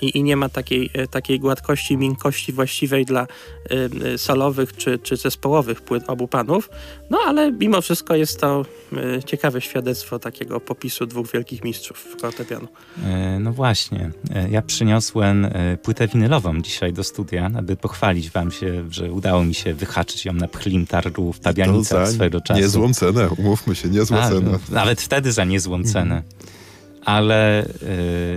i, 0.00 0.18
i 0.18 0.22
nie 0.22 0.36
ma 0.36 0.48
takiej, 0.48 0.90
e, 0.94 1.06
takiej 1.06 1.40
gładkości, 1.40 1.96
miękkości 1.96 2.52
właściwej 2.52 3.04
dla 3.04 3.22
y, 3.26 4.06
y, 4.06 4.18
solowych 4.18 4.76
czy, 4.76 4.98
czy 4.98 5.16
zespołowych 5.16 5.80
płyt 5.80 6.04
obu 6.10 6.28
panów. 6.28 6.70
No 7.10 7.18
ale 7.26 7.52
mimo 7.52 7.80
wszystko 7.80 8.14
jest 8.16 8.40
to 8.40 8.64
y, 8.92 9.22
ciekawe 9.22 9.60
świadectwo 9.60 10.18
takiego 10.18 10.60
popisu 10.60 11.06
dwóch 11.06 11.30
wielkich 11.32 11.64
mistrzów 11.64 12.06
fortepianu. 12.20 12.68
E, 13.06 13.38
No 13.40 13.52
właśnie, 13.52 14.10
E, 14.34 14.48
ja 14.50 14.62
przyniosłem 14.62 15.44
e, 15.44 15.76
płytę 15.76 16.08
winylową 16.08 16.60
dzisiaj 16.62 16.92
do 16.92 17.04
studia, 17.04 17.50
aby 17.58 17.76
pochwalić 17.76 18.30
wam 18.30 18.50
się, 18.50 18.84
że 18.90 19.12
udało 19.12 19.44
mi 19.44 19.54
się 19.54 19.74
wyhaczyć 19.74 20.24
ją 20.24 20.32
na 20.32 20.48
pchlim 20.48 20.86
targu 20.86 21.32
w 21.32 21.38
To 21.38 21.44
Pabianicach 21.44 22.06
za 22.06 22.12
swego 22.12 22.40
czasu. 22.40 22.60
niezłą 22.60 22.94
cenę, 22.94 23.28
umówmy 23.38 23.74
się, 23.74 23.88
niezła 23.88 24.18
A, 24.20 24.28
cena. 24.28 24.50
no, 24.52 24.58
nawet 24.70 25.00
wtedy 25.00 25.32
za 25.32 25.44
niezłą 25.44 25.84
cenę. 25.84 26.22
Ale 27.04 27.64
e, 27.64 27.68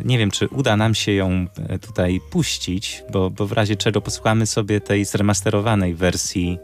nie 0.05 0.17
wiem, 0.17 0.31
czy 0.31 0.47
uda 0.47 0.77
nam 0.77 0.95
się 0.95 1.11
ją 1.11 1.47
e, 1.69 1.79
tutaj 1.79 2.21
puścić, 2.31 3.03
bo, 3.11 3.29
bo 3.29 3.47
w 3.47 3.51
razie 3.51 3.75
czego 3.75 4.01
posłuchamy 4.01 4.47
sobie 4.47 4.81
tej 4.81 5.05
zremasterowanej 5.05 5.95
wersji 5.95 6.57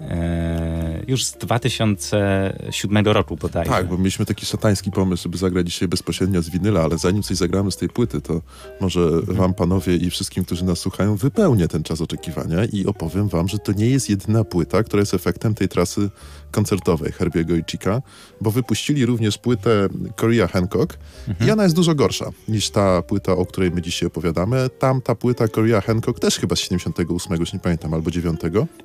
e, 0.00 1.04
już 1.08 1.24
z 1.24 1.32
2007 1.32 3.06
roku 3.06 3.36
bodajże. 3.36 3.70
Tak, 3.70 3.86
bo 3.86 3.98
mieliśmy 3.98 4.26
taki 4.26 4.46
szatański 4.46 4.90
pomysł, 4.90 5.22
żeby 5.22 5.38
zagrać 5.38 5.66
dzisiaj 5.66 5.88
bezpośrednio 5.88 6.42
z 6.42 6.50
winyla, 6.50 6.80
ale 6.80 6.98
zanim 6.98 7.22
coś 7.22 7.36
zagramy 7.36 7.70
z 7.70 7.76
tej 7.76 7.88
płyty, 7.88 8.20
to 8.20 8.42
może 8.80 9.00
wam, 9.22 9.54
panowie 9.54 9.96
i 9.96 10.10
wszystkim, 10.10 10.44
którzy 10.44 10.64
nas 10.64 10.78
słuchają, 10.78 11.16
wypełnię 11.16 11.68
ten 11.68 11.82
czas 11.82 12.00
oczekiwania 12.00 12.64
i 12.64 12.86
opowiem 12.86 13.28
wam, 13.28 13.48
że 13.48 13.58
to 13.58 13.72
nie 13.72 13.86
jest 13.86 14.10
jedyna 14.10 14.44
płyta, 14.44 14.82
która 14.82 15.00
jest 15.00 15.14
efektem 15.14 15.54
tej 15.54 15.68
trasy 15.68 16.10
koncertowej 16.50 17.12
Herbiego 17.12 17.54
i 17.54 17.64
Chica, 17.70 18.02
bo 18.40 18.50
wypuścili 18.50 19.06
również 19.06 19.38
płytę 19.38 19.88
Korea 20.16 20.46
Hancock 20.46 20.98
i 21.46 21.50
ona 21.50 21.62
jest 21.62 21.74
dużo 21.74 21.94
gorsza 21.94 22.30
niż 22.48 22.70
ta 22.70 23.02
płyta, 23.02 23.32
o 23.32 23.46
której 23.46 23.70
my 23.70 23.82
dzisiaj 23.82 24.06
opowiadamy. 24.06 24.68
Tam 24.78 25.00
ta 25.00 25.14
płyta 25.14 25.48
Korea 25.48 25.80
Hancock 25.80 26.20
też 26.20 26.38
chyba 26.38 26.56
z 26.56 26.58
78, 26.58 27.36
już 27.40 27.52
nie 27.52 27.58
pamiętam, 27.58 27.94
albo 27.94 28.10
9, 28.10 28.40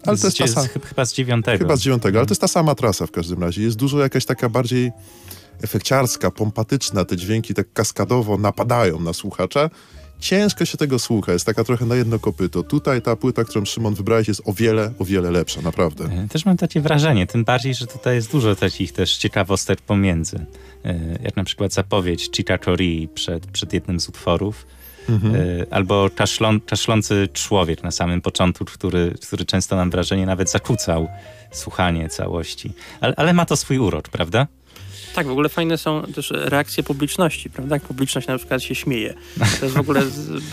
ale 0.05 0.17
to 0.17 0.27
jest 0.27 0.37
ta 0.37 0.47
sama... 0.47 0.67
chyba 0.89 1.05
z 1.05 1.13
dziewiątego. 1.13 1.57
Chyba 1.57 1.75
z 1.75 1.81
dziewiątego, 1.81 2.19
ale 2.19 2.25
to 2.25 2.31
jest 2.31 2.41
ta 2.41 2.47
sama 2.47 2.75
trasa 2.75 3.07
w 3.07 3.11
każdym 3.11 3.43
razie. 3.43 3.61
Jest 3.61 3.77
dużo 3.77 3.99
jakaś 3.99 4.25
taka 4.25 4.49
bardziej 4.49 4.91
efekciarska, 5.61 6.31
pompatyczna. 6.31 7.05
Te 7.05 7.17
dźwięki 7.17 7.53
tak 7.53 7.73
kaskadowo 7.73 8.37
napadają 8.37 8.99
na 8.99 9.13
słuchacza. 9.13 9.69
Ciężko 10.27 10.65
się 10.65 10.77
tego 10.77 10.99
słucha, 10.99 11.31
jest 11.33 11.45
taka 11.45 11.63
trochę 11.63 11.85
na 11.85 11.95
jedno 11.95 12.19
kopyto. 12.19 12.63
Tutaj 12.63 13.01
ta 13.01 13.15
płyta, 13.15 13.43
którą 13.43 13.65
Szymon 13.65 13.93
wybrałeś 13.95 14.27
jest 14.27 14.41
o 14.45 14.53
wiele, 14.53 14.93
o 14.99 15.05
wiele 15.05 15.31
lepsza, 15.31 15.61
naprawdę. 15.61 16.03
E, 16.05 16.27
Też 16.27 16.45
mam 16.45 16.57
takie 16.57 16.81
wrażenie, 16.81 17.27
tym 17.27 17.43
bardziej, 17.43 17.73
że 17.73 17.87
tutaj 17.87 18.15
jest 18.15 18.31
dużo 18.31 18.55
takich 18.55 18.91
też 18.91 19.17
ciekawostek 19.17 19.81
pomiędzy. 19.81 20.45
E, 20.85 20.95
Jak 21.23 21.35
na 21.35 21.43
przykład 21.43 21.73
zapowiedź 21.73 22.29
Chica 22.35 22.57
Corii 22.57 23.07
przed, 23.07 23.47
przed 23.47 23.73
jednym 23.73 23.99
z 23.99 24.09
utworów, 24.09 24.65
Mhm. 25.09 25.35
e, 25.35 25.39
albo 25.73 26.09
kaszlą, 26.15 26.61
kaszlący 26.61 27.27
człowiek 27.33 27.83
na 27.83 27.91
samym 27.91 28.21
początku, 28.21 28.65
który, 28.65 29.13
który 29.27 29.45
często 29.45 29.75
mam 29.75 29.89
wrażenie 29.89 30.25
nawet 30.25 30.49
zakłócał 30.49 31.07
słuchanie 31.51 32.09
całości. 32.09 32.73
Ale, 33.01 33.13
ale 33.17 33.33
ma 33.33 33.45
to 33.45 33.55
swój 33.57 33.77
urok, 33.79 34.09
prawda? 34.09 34.47
Tak, 35.15 35.27
w 35.27 35.31
ogóle 35.31 35.49
fajne 35.49 35.77
są 35.77 36.01
też 36.01 36.31
reakcje 36.35 36.83
publiczności, 36.83 37.49
prawda? 37.49 37.75
Jak 37.75 37.83
publiczność 37.83 38.27
na 38.27 38.37
przykład 38.37 38.63
się 38.63 38.75
śmieje. 38.75 39.13
To 39.59 39.65
jest 39.65 39.75
w 39.75 39.79
ogóle 39.79 40.01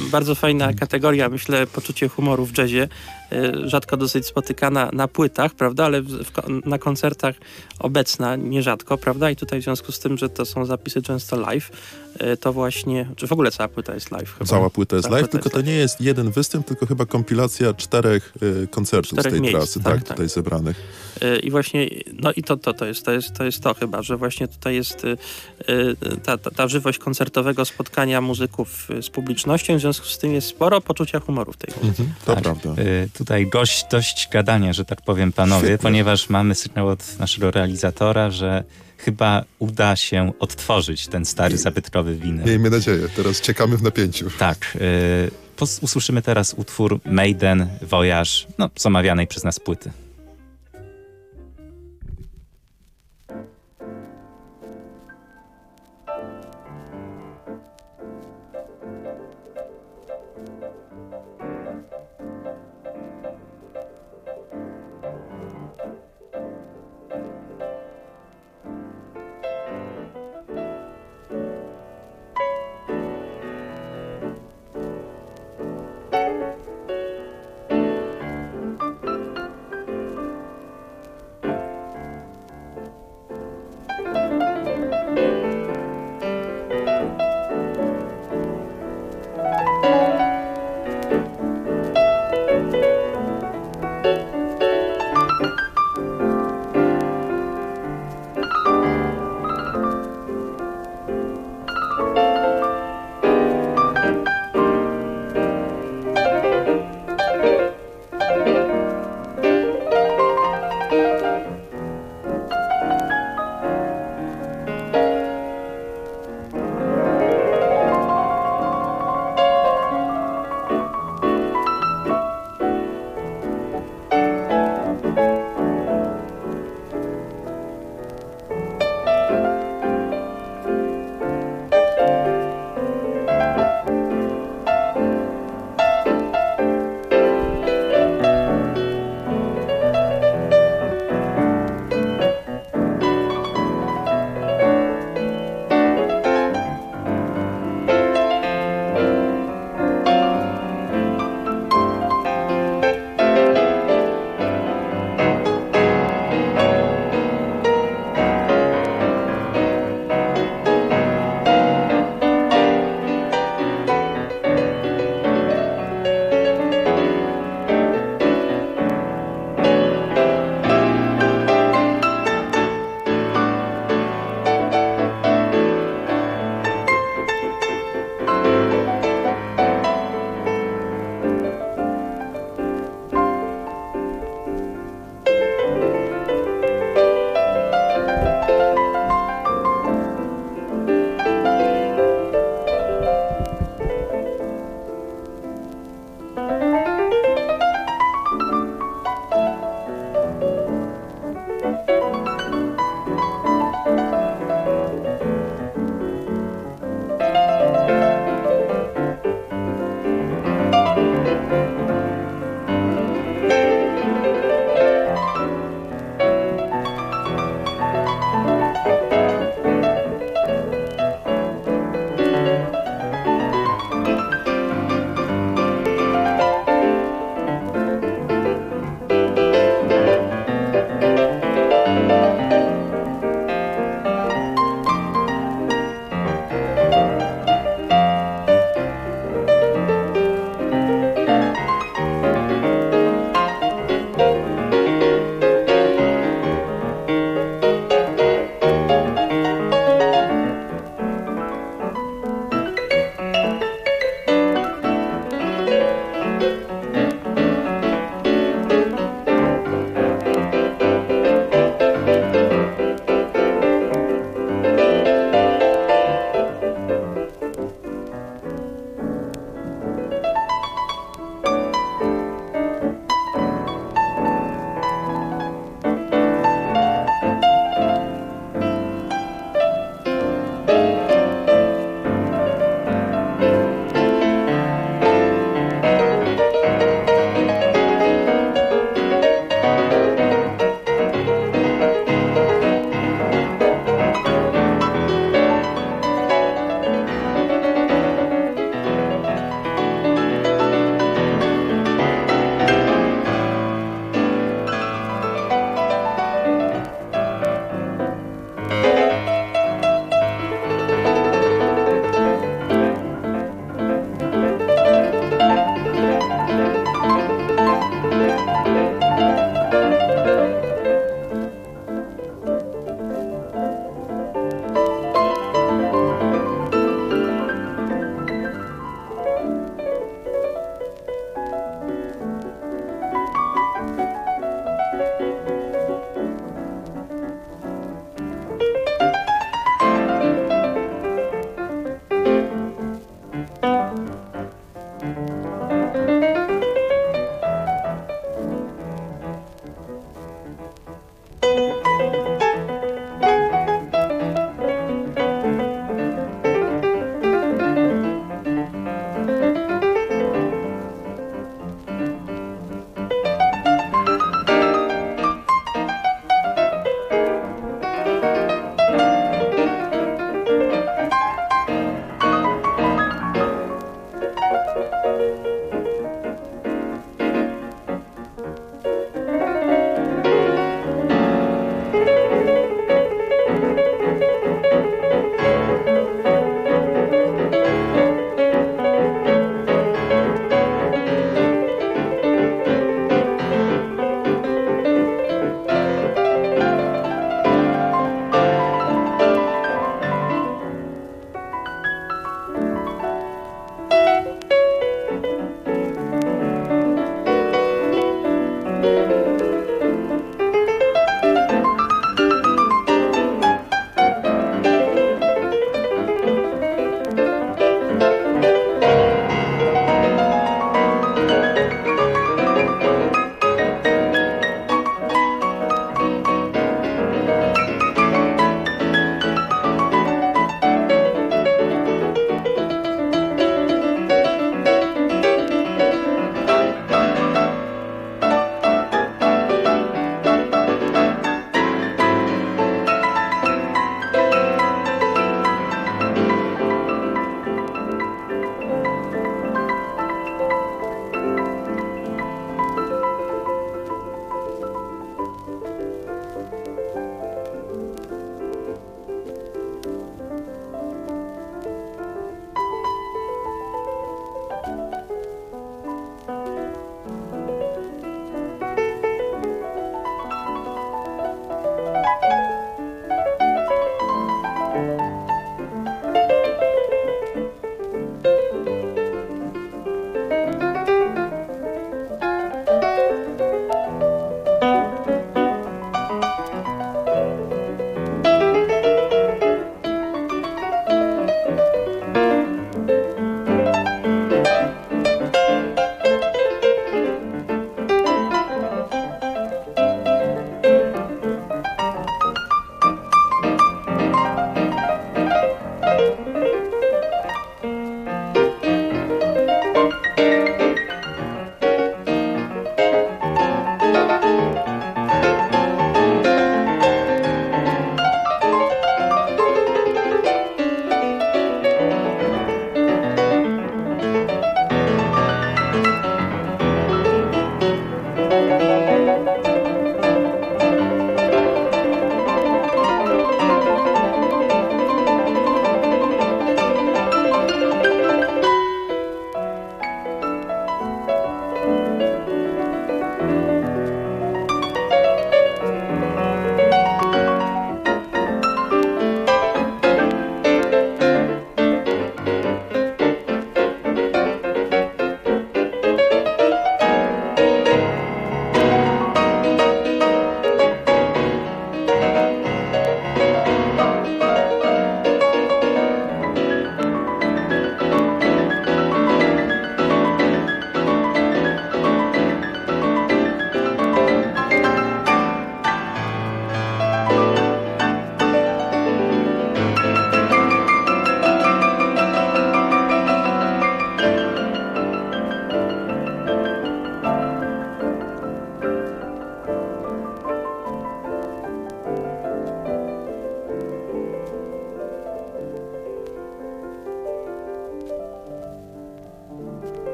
bardzo 0.00 0.34
fajna 0.34 0.74
kategoria, 0.74 1.28
myślę, 1.28 1.66
poczucie 1.66 2.08
humoru 2.08 2.46
w 2.46 2.58
jazzie. 2.58 2.88
Y, 3.32 3.68
rzadko 3.68 3.96
dosyć 3.96 4.26
spotykana 4.26 4.90
na 4.92 5.08
płytach, 5.08 5.54
prawda? 5.54 5.84
Ale 5.84 6.02
w, 6.02 6.08
w, 6.08 6.32
na 6.66 6.78
koncertach 6.78 7.34
obecna 7.78 8.36
nierzadko, 8.36 8.98
prawda? 8.98 9.30
I 9.30 9.36
tutaj 9.36 9.60
w 9.60 9.64
związku 9.64 9.92
z 9.92 9.98
tym, 9.98 10.18
że 10.18 10.28
to 10.28 10.44
są 10.44 10.64
zapisy 10.64 11.02
często 11.02 11.36
live, 11.36 11.70
y, 12.22 12.36
to 12.36 12.52
właśnie, 12.52 13.08
czy 13.16 13.26
w 13.26 13.32
ogóle 13.32 13.50
cała 13.50 13.68
płyta 13.68 13.94
jest 13.94 14.10
live 14.10 14.32
chyba. 14.32 14.44
Cała 14.44 14.70
płyta 14.70 14.96
jest 14.96 15.08
Cała 15.08 15.16
live, 15.16 15.28
płyta 15.28 15.42
tylko 15.42 15.58
jest 15.58 15.66
to 15.66 15.72
nie 15.72 15.76
jest 15.76 16.00
jeden 16.00 16.30
występ, 16.30 16.66
tylko 16.66 16.86
chyba 16.86 17.06
kompilacja 17.06 17.74
czterech 17.74 18.32
y, 18.42 18.68
koncertów 18.70 19.18
Czterech 19.18 19.32
z 19.32 19.34
tej 19.34 19.40
miejsc, 19.40 19.56
trasy, 19.56 19.80
tak, 19.80 19.92
tak, 19.92 20.02
tak. 20.02 20.08
tutaj 20.08 20.28
zebranych. 20.28 20.76
Y, 21.22 21.38
I 21.38 21.50
właśnie, 21.50 21.88
no 22.12 22.32
i 22.32 22.42
to, 22.42 22.56
to, 22.56 22.74
to, 22.74 22.86
jest, 22.86 23.04
to, 23.04 23.12
jest, 23.12 23.32
to 23.32 23.44
jest 23.44 23.60
to 23.60 23.74
chyba, 23.74 24.02
że 24.02 24.16
właśnie 24.16 24.48
tutaj 24.48 24.74
jest 24.74 25.04
y, 25.04 25.16
ta, 26.24 26.38
ta, 26.38 26.50
ta 26.50 26.68
żywość 26.68 26.98
koncertowego 26.98 27.64
spotkania 27.64 28.20
muzyków 28.20 28.88
z 29.00 29.10
publicznością, 29.10 29.76
w 29.76 29.80
związku 29.80 30.06
z 30.06 30.18
tym 30.18 30.32
jest 30.32 30.46
sporo 30.46 30.80
poczucia 30.80 31.20
humoru 31.20 31.52
w 31.52 31.56
tej 31.56 31.74
muzyce. 31.74 32.02
Mhm, 32.02 32.18
to 32.24 32.34
Tak. 32.34 32.42
prawda. 32.42 32.82
Tutaj 33.18 33.50
dość, 33.52 33.84
dość 33.90 34.28
gadania, 34.32 34.72
że 34.72 34.84
tak 34.84 35.02
powiem, 35.02 35.32
panowie, 35.32 35.68
Świetnie. 35.68 35.82
ponieważ 35.82 36.28
mamy 36.28 36.54
sygnał 36.54 36.88
od 36.88 37.18
naszego 37.18 37.50
realizatora, 37.50 38.30
że 38.30 38.64
chyba 38.98 39.44
uda 39.58 39.96
się 39.96 40.32
odtworzyć 40.38 41.06
ten 41.06 41.24
stary, 41.24 41.58
zabytkowy 41.58 42.14
winyl. 42.14 42.46
Miejmy 42.46 42.70
nadzieję, 42.70 43.08
teraz 43.16 43.40
czekamy 43.40 43.76
w 43.76 43.82
napięciu. 43.82 44.30
Tak. 44.38 44.76
Y, 45.60 45.70
usłyszymy 45.80 46.22
teraz 46.22 46.54
utwór 46.54 47.00
Maiden, 47.04 47.68
Voyage, 47.82 48.30
no, 48.58 48.70
z 48.76 48.86
omawianej 48.86 49.26
przez 49.26 49.44
nas 49.44 49.60
płyty. 49.60 49.90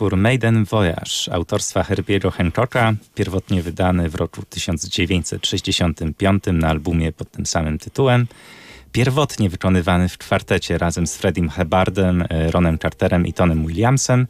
Utwór 0.00 0.16
Maiden 0.16 0.64
Voyage 0.64 1.32
autorstwa 1.32 1.82
Herbiego 1.82 2.30
Hancocka, 2.30 2.94
pierwotnie 3.14 3.62
wydany 3.62 4.10
w 4.10 4.14
roku 4.14 4.42
1965 4.50 6.44
na 6.52 6.68
albumie 6.68 7.12
pod 7.12 7.30
tym 7.30 7.46
samym 7.46 7.78
tytułem, 7.78 8.26
pierwotnie 8.92 9.50
wykonywany 9.50 10.08
w 10.08 10.18
kwartecie 10.18 10.78
razem 10.78 11.06
z 11.06 11.16
Freddiem 11.16 11.50
Hubbardem, 11.50 12.24
e, 12.28 12.50
Ronem 12.50 12.78
Carterem 12.78 13.26
i 13.26 13.32
Tonem 13.32 13.66
Williamsem, 13.66 14.26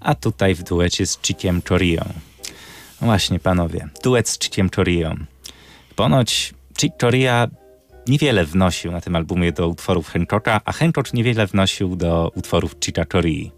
a 0.00 0.14
tutaj 0.14 0.54
w 0.54 0.62
duecie 0.62 1.06
z 1.06 1.18
Chickiem 1.22 1.62
Corio. 1.62 2.04
No 3.00 3.06
właśnie, 3.06 3.38
panowie, 3.38 3.88
duet 4.04 4.28
z 4.28 4.38
Chickiem 4.38 4.70
Corio. 4.70 5.14
Ponoć 5.96 6.54
Chick 6.80 6.96
Corea 7.00 7.48
niewiele 8.06 8.44
wnosił 8.44 8.92
na 8.92 9.00
tym 9.00 9.16
albumie 9.16 9.52
do 9.52 9.68
utworów 9.68 10.08
Hancocka, 10.08 10.60
a 10.64 10.72
Hancock 10.72 11.14
niewiele 11.14 11.46
wnosił 11.46 11.96
do 11.96 12.32
utworów 12.34 12.76
Chicka 12.80 13.04
Corii. 13.04 13.57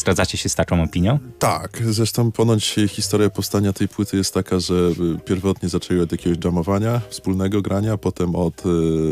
Zgadzacie 0.00 0.38
się 0.38 0.48
z 0.48 0.54
taką 0.54 0.82
opinią? 0.82 1.18
Tak, 1.38 1.82
zresztą 1.90 2.32
ponoć 2.32 2.76
historia 2.88 3.30
powstania 3.30 3.72
tej 3.72 3.88
płyty 3.88 4.16
jest 4.16 4.34
taka, 4.34 4.60
że 4.60 4.74
y, 4.74 5.18
pierwotnie 5.24 5.68
zaczęli 5.68 6.00
od 6.00 6.12
jakiegoś 6.12 6.44
jamowania, 6.44 7.00
wspólnego 7.08 7.62
grania, 7.62 7.96
potem 7.96 8.34
od 8.34 8.62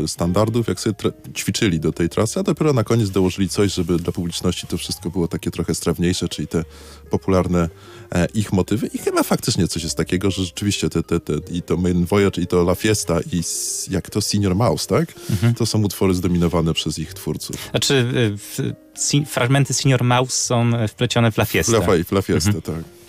y, 0.03 0.07
standardów, 0.07 0.67
jak 0.67 0.79
sobie 0.79 0.95
ćwiczyli 1.35 1.79
do 1.79 1.91
tej 1.91 2.09
trasy, 2.09 2.39
a 2.39 2.43
dopiero 2.43 2.73
na 2.73 2.83
koniec 2.83 3.09
dołożyli 3.09 3.49
coś, 3.49 3.73
żeby 3.73 3.97
dla 3.97 4.13
publiczności 4.13 4.67
to 4.67 4.77
wszystko 4.77 5.09
było 5.09 5.27
takie 5.27 5.51
trochę 5.51 5.75
strawniejsze, 5.75 6.29
czyli 6.29 6.47
te 6.47 6.63
popularne 7.09 7.69
e, 8.11 8.27
ich 8.33 8.53
motywy 8.53 8.87
i 8.87 8.97
chyba 8.97 9.23
faktycznie 9.23 9.67
coś 9.67 9.83
jest 9.83 9.97
takiego, 9.97 10.31
że 10.31 10.43
rzeczywiście 10.45 10.89
te, 10.89 11.03
te, 11.03 11.19
te, 11.19 11.33
i 11.51 11.61
to 11.61 11.77
Maiden 11.77 12.05
Voyage, 12.05 12.41
i 12.41 12.47
to 12.47 12.61
La 12.61 12.75
Fiesta, 12.75 13.19
i 13.31 13.41
jak 13.89 14.09
to 14.09 14.21
Senior 14.21 14.55
Mouse, 14.55 14.87
tak? 14.87 15.13
Mhm. 15.29 15.53
To 15.53 15.65
są 15.65 15.83
utwory 15.83 16.13
zdominowane 16.13 16.73
przez 16.73 16.99
ich 16.99 17.13
twórców. 17.13 17.55
Znaczy, 17.71 17.93
y, 17.93 18.37
w, 18.37 18.59
si, 18.99 19.25
fragmenty 19.25 19.73
Senior 19.73 20.03
Mouse 20.03 20.45
są 20.45 20.71
wplecione 20.87 21.31
w 21.31 21.37
La 21.37 21.45
Fiesta. 21.45 21.77
La, 21.77 22.03
w 22.03 22.11
La 22.11 22.21
Fiesta, 22.21 22.49
mhm. 22.49 22.61
tak. 22.61 22.99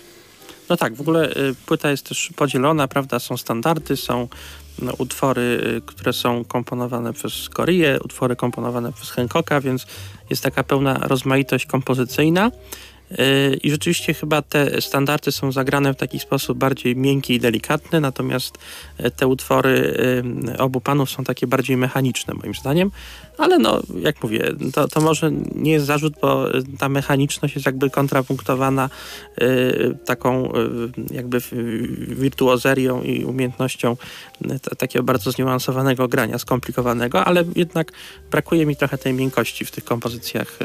No 0.69 0.77
tak, 0.77 0.95
w 0.95 1.01
ogóle 1.01 1.29
y, 1.29 1.55
płyta 1.65 1.91
jest 1.91 2.05
też 2.05 2.29
podzielona, 2.35 2.87
prawda? 2.87 3.19
Są 3.19 3.37
standardy, 3.37 3.97
są 3.97 4.27
no, 4.79 4.93
utwory, 4.97 5.41
y, 5.77 5.81
które 5.85 6.13
są 6.13 6.45
komponowane 6.45 7.13
przez 7.13 7.49
Koreę, 7.49 7.99
utwory 7.99 8.35
komponowane 8.35 8.93
przez 8.93 9.11
Hancocka, 9.11 9.61
więc 9.61 9.85
jest 10.29 10.43
taka 10.43 10.63
pełna 10.63 10.93
rozmaitość 10.93 11.65
kompozycyjna. 11.65 12.51
I 13.63 13.71
rzeczywiście 13.71 14.13
chyba 14.13 14.41
te 14.41 14.81
standardy 14.81 15.31
są 15.31 15.51
zagrane 15.51 15.93
w 15.93 15.97
taki 15.97 16.19
sposób 16.19 16.57
bardziej 16.57 16.95
miękki 16.95 17.33
i 17.33 17.39
delikatny, 17.39 18.01
natomiast 18.01 18.57
e, 18.97 19.11
te 19.11 19.27
utwory 19.27 19.93
obu 20.57 20.81
panów 20.81 21.09
są 21.09 21.23
takie 21.23 21.47
bardziej 21.47 21.77
mechaniczne 21.77 22.33
moim 22.33 22.53
zdaniem. 22.53 22.91
Ale 23.37 23.59
no, 23.59 23.81
jak 23.99 24.23
mówię, 24.23 24.51
to, 24.73 24.87
to 24.87 25.01
może 25.01 25.31
nie 25.55 25.71
jest 25.71 25.85
zarzut, 25.85 26.13
bo 26.21 26.47
ta 26.79 26.89
mechaniczność 26.89 27.55
jest 27.55 27.65
jakby 27.65 27.89
kontrapunktowana 27.89 28.89
y, 29.41 29.97
taką 30.05 30.53
jakby 31.11 31.41
wirtuozerią 32.07 33.01
i 33.01 33.25
umiejętnością 33.25 33.97
takiego 34.77 35.03
bardzo 35.03 35.31
zniuansowanego 35.31 36.07
grania, 36.07 36.37
skomplikowanego, 36.37 37.25
ale 37.25 37.43
jednak 37.55 37.91
brakuje 38.31 38.65
mi 38.65 38.75
trochę 38.75 38.97
tej 38.97 39.13
miękkości 39.13 39.65
w 39.65 39.71
tych 39.71 39.83
kompozycjach 39.83 40.59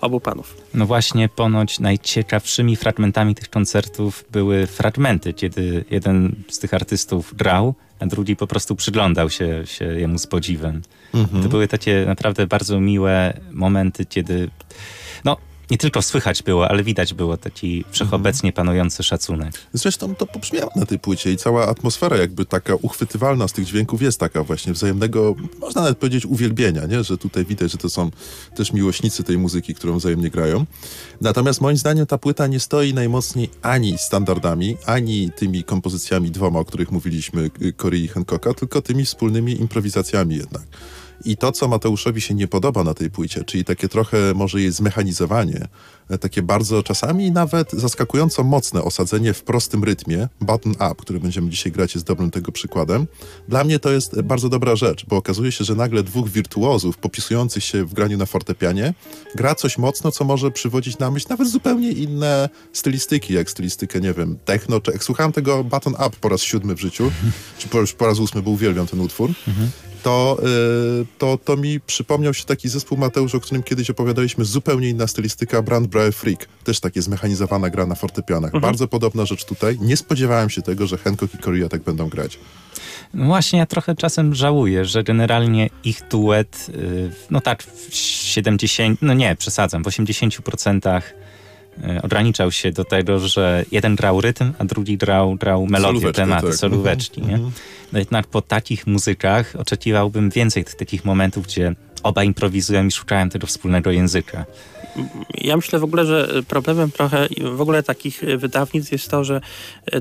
obu 0.00 0.20
panów. 0.20 0.56
No 0.74 0.86
właśnie, 0.86 1.28
ponoć 1.28 1.80
najciekawszymi 1.80 2.76
fragmentami 2.76 3.34
tych 3.34 3.50
koncertów 3.50 4.24
były 4.32 4.66
fragmenty, 4.66 5.32
kiedy 5.34 5.84
jeden 5.90 6.34
z 6.48 6.58
tych 6.58 6.74
artystów 6.74 7.34
grał, 7.36 7.74
a 8.00 8.06
drugi 8.06 8.36
po 8.36 8.46
prostu 8.46 8.76
przyglądał 8.76 9.30
się, 9.30 9.62
się 9.66 9.84
jemu 9.84 10.18
z 10.18 10.26
podziwem. 10.26 10.82
Mhm. 11.14 11.42
To 11.42 11.48
były 11.48 11.68
takie 11.68 12.04
naprawdę 12.06 12.46
bardzo 12.46 12.80
miłe 12.80 13.40
momenty, 13.52 14.06
kiedy 14.06 14.50
no, 15.24 15.36
nie 15.70 15.78
tylko 15.78 16.02
słychać 16.02 16.42
było, 16.42 16.68
ale 16.68 16.84
widać 16.84 17.14
było 17.14 17.36
taki 17.36 17.84
wszechobecnie 17.90 18.52
panujący 18.52 19.02
szacunek. 19.02 19.52
Zresztą 19.72 20.14
to 20.14 20.26
pobrzmiało 20.26 20.70
na 20.76 20.86
tej 20.86 20.98
płycie 20.98 21.32
i 21.32 21.36
cała 21.36 21.66
atmosfera 21.66 22.16
jakby 22.16 22.44
taka 22.44 22.74
uchwytywalna 22.74 23.48
z 23.48 23.52
tych 23.52 23.64
dźwięków 23.64 24.02
jest 24.02 24.20
taka 24.20 24.42
właśnie 24.42 24.72
wzajemnego, 24.72 25.34
można 25.60 25.82
nawet 25.82 25.98
powiedzieć 25.98 26.26
uwielbienia, 26.26 26.86
nie? 26.86 27.04
że 27.04 27.18
tutaj 27.18 27.44
widać, 27.44 27.72
że 27.72 27.78
to 27.78 27.90
są 27.90 28.10
też 28.56 28.72
miłośnicy 28.72 29.24
tej 29.24 29.38
muzyki, 29.38 29.74
którą 29.74 29.98
wzajemnie 29.98 30.30
grają. 30.30 30.66
Natomiast 31.20 31.60
moim 31.60 31.76
zdaniem 31.76 32.06
ta 32.06 32.18
płyta 32.18 32.46
nie 32.46 32.60
stoi 32.60 32.94
najmocniej 32.94 33.50
ani 33.62 33.98
standardami, 33.98 34.76
ani 34.86 35.30
tymi 35.36 35.64
kompozycjami 35.64 36.30
dwoma, 36.30 36.58
o 36.58 36.64
których 36.64 36.92
mówiliśmy, 36.92 37.50
Corey 37.76 38.04
i 38.04 38.08
Hancocka, 38.08 38.54
tylko 38.54 38.82
tymi 38.82 39.04
wspólnymi 39.04 39.60
improwizacjami 39.60 40.36
jednak. 40.36 40.62
I 41.24 41.36
to, 41.36 41.52
co 41.52 41.68
Mateuszowi 41.68 42.20
się 42.20 42.34
nie 42.34 42.48
podoba 42.48 42.84
na 42.84 42.94
tej 42.94 43.10
płycie, 43.10 43.44
czyli 43.44 43.64
takie 43.64 43.88
trochę 43.88 44.34
może 44.34 44.60
jej 44.60 44.72
zmechanizowanie, 44.72 45.68
e, 46.10 46.18
takie 46.18 46.42
bardzo 46.42 46.82
czasami 46.82 47.30
nawet 47.30 47.72
zaskakująco 47.72 48.44
mocne 48.44 48.82
osadzenie 48.82 49.32
w 49.32 49.42
prostym 49.42 49.84
rytmie, 49.84 50.28
button 50.40 50.72
up, 50.72 50.94
który 50.98 51.20
będziemy 51.20 51.50
dzisiaj 51.50 51.72
grać, 51.72 51.94
jest 51.94 52.06
dobrym 52.06 52.30
tego 52.30 52.52
przykładem. 52.52 53.06
Dla 53.48 53.64
mnie 53.64 53.78
to 53.78 53.90
jest 53.90 54.20
bardzo 54.20 54.48
dobra 54.48 54.76
rzecz, 54.76 55.06
bo 55.06 55.16
okazuje 55.16 55.52
się, 55.52 55.64
że 55.64 55.74
nagle 55.74 56.02
dwóch 56.02 56.28
wirtuozów 56.28 56.98
popisujących 56.98 57.64
się 57.64 57.84
w 57.84 57.94
graniu 57.94 58.18
na 58.18 58.26
fortepianie 58.26 58.94
gra 59.34 59.54
coś 59.54 59.78
mocno, 59.78 60.10
co 60.10 60.24
może 60.24 60.50
przywodzić 60.50 60.98
na 60.98 61.10
myśl 61.10 61.26
nawet 61.30 61.48
zupełnie 61.48 61.92
inne 61.92 62.48
stylistyki, 62.72 63.34
jak 63.34 63.50
stylistykę, 63.50 64.00
nie 64.00 64.12
wiem, 64.12 64.38
techno, 64.44 64.80
czy 64.80 64.92
jak 64.92 65.04
słuchałem 65.04 65.32
tego 65.32 65.64
button 65.64 65.92
up 65.92 66.10
po 66.20 66.28
raz 66.28 66.40
siódmy 66.40 66.74
w 66.74 66.80
życiu, 66.80 67.12
czy 67.58 67.68
po, 67.68 67.78
po 67.98 68.06
raz 68.06 68.18
ósmy, 68.18 68.42
bo 68.42 68.50
uwielbiam 68.50 68.86
ten 68.86 69.00
utwór, 69.00 69.30
mhm 69.48 69.70
to, 70.06 70.38
y, 71.02 71.06
to, 71.18 71.38
to 71.44 71.56
mi 71.56 71.80
przypomniał 71.80 72.34
się 72.34 72.44
taki 72.44 72.68
zespół 72.68 72.98
Mateusz, 72.98 73.34
o 73.34 73.40
którym 73.40 73.62
kiedyś 73.62 73.90
opowiadaliśmy, 73.90 74.44
zupełnie 74.44 74.88
inna 74.88 75.06
stylistyka, 75.06 75.62
Brand 75.62 75.86
Brewer 75.86 76.12
Freak. 76.12 76.48
Też 76.64 76.80
takie 76.80 77.02
zmechanizowana 77.02 77.70
gra 77.70 77.86
na 77.86 77.94
fortepianach. 77.94 78.54
Mhm. 78.54 78.60
Bardzo 78.60 78.88
podobna 78.88 79.26
rzecz 79.26 79.44
tutaj. 79.44 79.78
Nie 79.80 79.96
spodziewałem 79.96 80.50
się 80.50 80.62
tego, 80.62 80.86
że 80.86 80.98
Hancock 80.98 81.34
i 81.34 81.38
Korea 81.38 81.68
tak 81.68 81.82
będą 81.82 82.08
grać. 82.08 82.38
No 83.14 83.26
właśnie, 83.26 83.58
ja 83.58 83.66
trochę 83.66 83.94
czasem 83.94 84.34
żałuję, 84.34 84.84
że 84.84 85.04
generalnie 85.04 85.70
ich 85.84 86.02
duet, 86.10 86.66
y, 86.74 87.10
no 87.30 87.40
tak, 87.40 87.62
w 87.62 87.94
70, 87.94 89.02
no 89.02 89.14
nie, 89.14 89.36
przesadzam, 89.36 89.84
w 89.84 89.86
80% 89.86 90.98
y, 90.98 91.25
ograniczał 92.02 92.52
się 92.52 92.72
do 92.72 92.84
tego, 92.84 93.18
że 93.18 93.64
jeden 93.72 93.96
grał 93.96 94.20
rytm, 94.20 94.52
a 94.58 94.64
drugi 94.64 94.96
grał, 94.96 95.34
grał 95.34 95.66
melodię, 95.66 96.12
tematy, 96.12 96.46
tak. 96.46 96.56
solóweczki. 96.56 97.20
Mm 97.20 97.30
-hmm. 97.30 97.30
nie? 97.30 97.36
Mhm. 97.36 97.52
No 97.92 97.98
jednak 97.98 98.26
po 98.26 98.42
takich 98.42 98.86
muzykach 98.86 99.56
oczekiwałbym 99.58 100.30
więcej 100.30 100.64
takich 100.78 101.04
momentów, 101.04 101.46
gdzie 101.46 101.74
oba 102.02 102.24
improwizują 102.24 102.86
i 102.86 102.90
szukają 102.90 103.28
tego 103.28 103.46
wspólnego 103.46 103.90
języka. 103.90 104.44
Ja 105.34 105.56
myślę 105.56 105.78
w 105.78 105.84
ogóle, 105.84 106.06
że 106.06 106.42
problemem 106.48 106.90
trochę 106.90 107.28
w 107.54 107.60
ogóle 107.60 107.82
takich 107.82 108.22
wydawnictw 108.36 108.92
jest 108.92 109.10
to, 109.10 109.24
że 109.24 109.40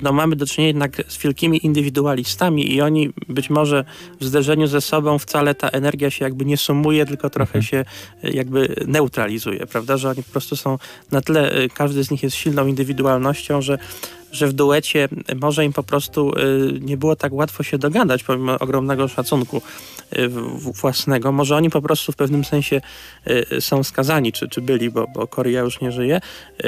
no, 0.02 0.14
mamy 0.14 0.36
do 0.36 0.46
czynienia 0.46 0.68
jednak 0.68 1.04
z 1.08 1.18
wielkimi 1.18 1.66
indywidualistami 1.66 2.74
i 2.74 2.82
oni 2.82 3.10
być 3.30 3.50
może 3.50 3.86
w 4.20 4.26
zderzeniu 4.26 4.68
ze 4.68 4.82
sobą 4.82 5.20
wcale 5.20 5.56
ta 5.56 5.70
energia 5.70 6.10
się 6.10 6.26
jakby 6.26 6.46
nie 6.46 6.58
sumuje, 6.58 7.06
tylko 7.06 7.30
trochę 7.30 7.60
mhm. 7.60 7.64
się 7.64 7.86
jakby 8.24 8.76
neutralizuje, 8.88 9.68
prawda? 9.68 9.98
Że 9.98 10.10
oni 10.10 10.24
po 10.24 10.32
prostu 10.32 10.56
są 10.56 10.78
na 11.12 11.22
tyle, 11.22 11.52
każdy 11.74 12.04
z 12.04 12.12
nich 12.12 12.24
jest 12.24 12.36
silną 12.36 12.68
indywidualnością, 12.68 13.62
że 13.62 13.78
że 14.36 14.48
w 14.48 14.54
duecie 14.54 15.10
może 15.36 15.66
im 15.66 15.74
po 15.74 15.84
prostu 15.84 16.32
y, 16.38 16.80
nie 16.82 16.98
było 16.98 17.16
tak 17.16 17.34
łatwo 17.34 17.64
się 17.64 17.78
dogadać, 17.78 18.24
pomimo 18.24 18.60
ogromnego 18.60 19.08
szacunku 19.08 19.62
y, 20.14 20.30
własnego. 20.82 21.32
Może 21.32 21.56
oni 21.56 21.70
po 21.70 21.82
prostu 21.82 22.12
w 22.12 22.16
pewnym 22.16 22.44
sensie 22.46 22.82
y, 23.28 23.62
są 23.62 23.84
skazani, 23.84 24.32
czy, 24.32 24.50
czy 24.50 24.62
byli, 24.62 24.90
bo, 24.90 25.08
bo 25.14 25.28
Korea 25.28 25.62
już 25.62 25.82
nie 25.82 25.92
żyje, 25.92 26.22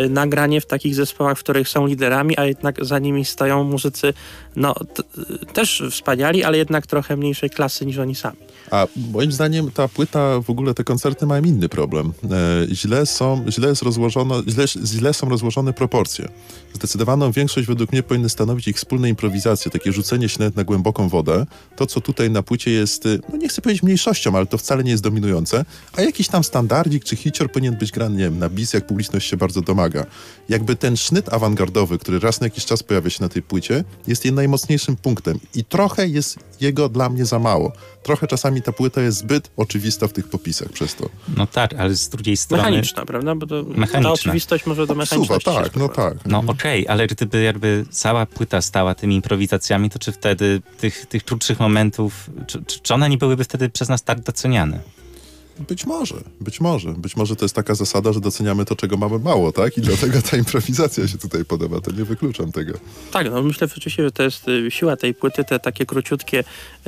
nagranie 0.09 0.61
w 0.61 0.65
takich 0.65 0.95
zespołach, 0.95 1.37
w 1.37 1.43
których 1.43 1.69
są 1.69 1.87
liderami, 1.87 2.37
a 2.37 2.45
jednak 2.45 2.85
za 2.85 2.99
nimi 2.99 3.25
stoją 3.25 3.63
muzycy 3.63 4.13
no, 4.55 4.75
też 5.53 5.83
wspaniali, 5.91 6.43
ale 6.43 6.57
jednak 6.57 6.87
trochę 6.87 7.17
mniejszej 7.17 7.49
klasy 7.49 7.85
niż 7.85 7.97
oni 7.97 8.15
sami. 8.15 8.37
A 8.71 8.87
moim 9.11 9.31
zdaniem 9.31 9.71
ta 9.71 9.87
płyta, 9.87 10.41
w 10.41 10.49
ogóle 10.49 10.73
te 10.73 10.83
koncerty 10.83 11.25
mają 11.25 11.43
inny 11.43 11.69
problem. 11.69 12.13
E, 12.31 12.75
źle 12.75 13.05
są, 13.05 13.45
źle 13.49 13.69
jest 13.69 13.81
rozłożone, 13.81 14.35
źle, 14.47 14.65
źle 14.85 15.13
są 15.13 15.29
rozłożone 15.29 15.73
proporcje. 15.73 16.27
Zdecydowaną 16.73 17.31
większość 17.31 17.56
według 17.65 17.91
mnie 17.91 18.03
powinny 18.03 18.29
stanowić 18.29 18.67
ich 18.67 18.77
wspólne 18.77 19.09
improwizacje, 19.09 19.71
takie 19.71 19.91
rzucenie 19.91 20.29
się 20.29 20.39
nawet 20.39 20.55
na 20.55 20.63
głęboką 20.63 21.09
wodę. 21.09 21.45
To, 21.75 21.85
co 21.85 22.01
tutaj 22.01 22.31
na 22.31 22.43
płycie 22.43 22.71
jest, 22.71 23.05
y, 23.05 23.19
no 23.29 23.37
nie 23.37 23.49
chcę 23.49 23.61
powiedzieć 23.61 23.83
mniejszością, 23.83 24.35
ale 24.35 24.45
to 24.45 24.57
wcale 24.57 24.83
nie 24.83 24.91
jest 24.91 25.03
dominujące, 25.03 25.65
a 25.93 26.01
jakiś 26.01 26.27
tam 26.27 26.43
standardzik 26.43 27.03
czy 27.03 27.15
hicior 27.15 27.51
powinien 27.51 27.75
być 27.75 27.91
grany, 27.91 28.15
nie 28.15 28.23
wiem, 28.23 28.39
na 28.39 28.49
bis, 28.49 28.73
jak 28.73 28.87
publiczność 28.87 29.29
się 29.29 29.37
bardzo 29.37 29.61
domaga. 29.61 30.05
Jakby 30.49 30.75
ten 30.75 30.97
sznyt 30.97 31.33
awangardowy, 31.33 31.97
który 31.97 32.19
raz 32.19 32.41
na 32.41 32.45
jakiś 32.47 32.65
czas 32.65 32.83
pojawia 32.83 33.09
się 33.09 33.23
na 33.23 33.29
tej 33.29 33.41
płycie, 33.41 33.83
jest 34.07 34.25
jej 34.25 34.33
najmocniejszym 34.33 34.95
punktem 34.95 35.39
i 35.55 35.63
trochę 35.63 36.07
jest 36.07 36.39
jego 36.61 36.89
dla 36.89 37.09
mnie 37.09 37.25
za 37.25 37.39
mało. 37.39 37.71
Trochę 38.03 38.27
czasami 38.27 38.61
ta 38.61 38.71
płyta 38.71 39.01
jest 39.01 39.17
zbyt 39.17 39.51
oczywista 39.57 40.07
w 40.07 40.13
tych 40.13 40.27
popisach 40.27 40.69
przez 40.69 40.95
to. 40.95 41.09
No 41.37 41.47
tak, 41.47 41.73
ale 41.73 41.95
z 41.95 42.09
drugiej 42.09 42.37
strony... 42.37 42.63
Mechaniczna, 42.63 43.05
prawda? 43.05 43.35
Bo 43.35 43.47
to, 43.47 43.63
Mechaniczna. 43.63 44.01
ta 44.01 44.11
oczywistość 44.11 44.65
może 44.65 44.87
do 44.87 44.95
mechaniczności 44.95 45.45
tak, 45.45 45.75
no 45.75 45.89
tak. 45.89 46.17
No 46.25 46.39
okej, 46.39 46.81
okay, 46.83 46.93
ale 46.93 47.07
gdyby 47.07 47.41
jakby 47.47 47.85
cała 47.89 48.25
płyta 48.25 48.61
stała 48.61 48.95
tymi 48.95 49.15
improwizacjami, 49.15 49.89
to 49.89 49.99
czy 49.99 50.11
wtedy 50.11 50.61
tych, 50.77 51.05
tych 51.05 51.23
krótszych 51.23 51.59
momentów, 51.59 52.29
czy, 52.47 52.63
czy 52.63 52.93
one 52.93 53.09
nie 53.09 53.17
byłyby 53.17 53.43
wtedy 53.43 53.69
przez 53.69 53.89
nas 53.89 54.03
tak 54.03 54.19
doceniane? 54.19 54.79
Być 55.59 55.85
może, 55.85 56.15
być 56.41 56.59
może. 56.59 56.93
Być 56.93 57.15
może 57.15 57.35
to 57.35 57.45
jest 57.45 57.55
taka 57.55 57.75
zasada, 57.75 58.13
że 58.13 58.21
doceniamy 58.21 58.65
to, 58.65 58.75
czego 58.75 58.97
mamy 58.97 59.19
mało, 59.19 59.51
tak? 59.51 59.77
I 59.77 59.81
dlatego 59.81 60.21
ta 60.21 60.37
improwizacja 60.37 61.07
się 61.07 61.17
tutaj 61.17 61.45
podoba. 61.45 61.81
To 61.81 61.91
nie 61.91 62.03
wykluczam 62.03 62.51
tego. 62.51 62.73
Tak, 63.11 63.31
no 63.31 63.43
myślę 63.43 63.67
oczywiście, 63.77 64.03
że 64.03 64.11
to 64.11 64.23
jest 64.23 64.47
y, 64.47 64.71
siła 64.71 64.97
tej 64.97 65.13
płyty, 65.13 65.43
te 65.43 65.59
takie 65.59 65.85
króciutkie 65.85 66.43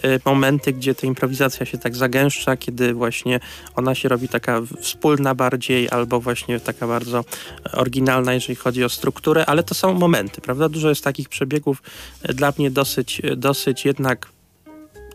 y, 0.06 0.20
momenty, 0.26 0.74
gdzie 0.74 0.96
ta 0.96 1.08
improwizacja 1.08 1.66
się 1.66 1.78
tak 1.78 1.96
zagęszcza, 1.96 2.58
kiedy 2.58 2.94
właśnie 2.94 3.40
ona 3.76 3.96
się 3.96 4.10
robi 4.10 4.28
taka 4.28 4.62
wspólna 4.82 5.36
bardziej, 5.36 5.90
albo 5.90 6.20
właśnie 6.20 6.60
taka 6.60 6.88
bardzo 6.88 7.26
oryginalna, 7.74 8.34
jeżeli 8.34 8.56
chodzi 8.56 8.84
o 8.84 8.90
strukturę, 8.90 9.46
ale 9.46 9.64
to 9.64 9.76
są 9.76 9.94
momenty, 9.94 10.42
prawda? 10.42 10.70
Dużo 10.70 10.90
jest 10.90 11.04
takich 11.04 11.30
przebiegów 11.30 11.82
y, 12.30 12.34
dla 12.34 12.54
mnie 12.58 12.72
dosyć, 12.72 13.22
y, 13.26 13.36
dosyć 13.36 13.86
jednak 13.86 14.39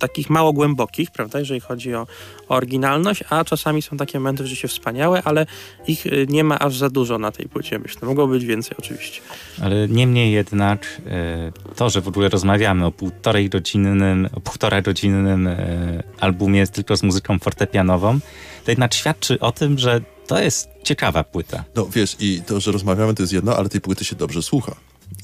takich 0.09 0.31
mało 0.31 0.53
głębokich, 0.53 1.11
prawda, 1.11 1.39
jeżeli 1.39 1.61
chodzi 1.61 1.95
o, 1.95 2.07
o 2.49 2.55
oryginalność, 2.55 3.25
a 3.31 3.45
czasami 3.45 3.83
są 3.83 3.97
takie 3.97 4.19
momenty 4.19 4.43
w 4.43 4.47
życiu 4.47 4.69
wspaniałe, 4.69 5.23
ale 5.25 5.47
ich 5.87 6.07
y, 6.07 6.27
nie 6.29 6.45
ma 6.45 6.59
aż 6.59 6.77
za 6.77 6.91
dużo 6.91 7.19
na 7.19 7.33
tej 7.33 7.49
płycie, 7.49 7.79
myślę. 7.79 8.09
Mogło 8.09 8.27
być 8.27 8.45
więcej 8.45 8.77
oczywiście. 8.79 9.21
Ale 9.63 9.89
niemniej 9.89 10.33
jednak 10.33 11.01
e, 11.07 11.53
to, 11.77 11.91
że 11.91 12.01
w 12.01 12.09
ogóle 12.09 12.29
rozmawiamy 12.29 12.87
o 12.87 12.93
półtorej 12.93 13.49
godzinnym, 13.51 14.29
o 14.35 14.41
półtora 14.41 14.83
godzinnym 14.83 15.47
e, 15.47 16.03
albumie 16.21 16.67
tylko 16.67 16.97
z 16.97 17.03
muzyką 17.03 17.39
fortepianową, 17.39 18.19
to 18.65 18.71
jednak 18.71 18.95
świadczy 18.95 19.41
o 19.41 19.53
tym, 19.53 19.79
że 19.79 20.01
to 20.27 20.43
jest 20.43 20.69
ciekawa 20.83 21.25
płyta. 21.25 21.65
No 21.75 21.87
wiesz, 21.87 22.17
i 22.21 22.43
to, 22.47 22.61
że 22.61 22.73
rozmawiamy, 22.73 23.15
to 23.15 23.23
jest 23.23 23.33
jedno, 23.33 23.57
ale 23.57 23.69
tej 23.69 23.81
płyty 23.81 24.05
się 24.05 24.17
dobrze 24.17 24.43
słucha. 24.43 24.75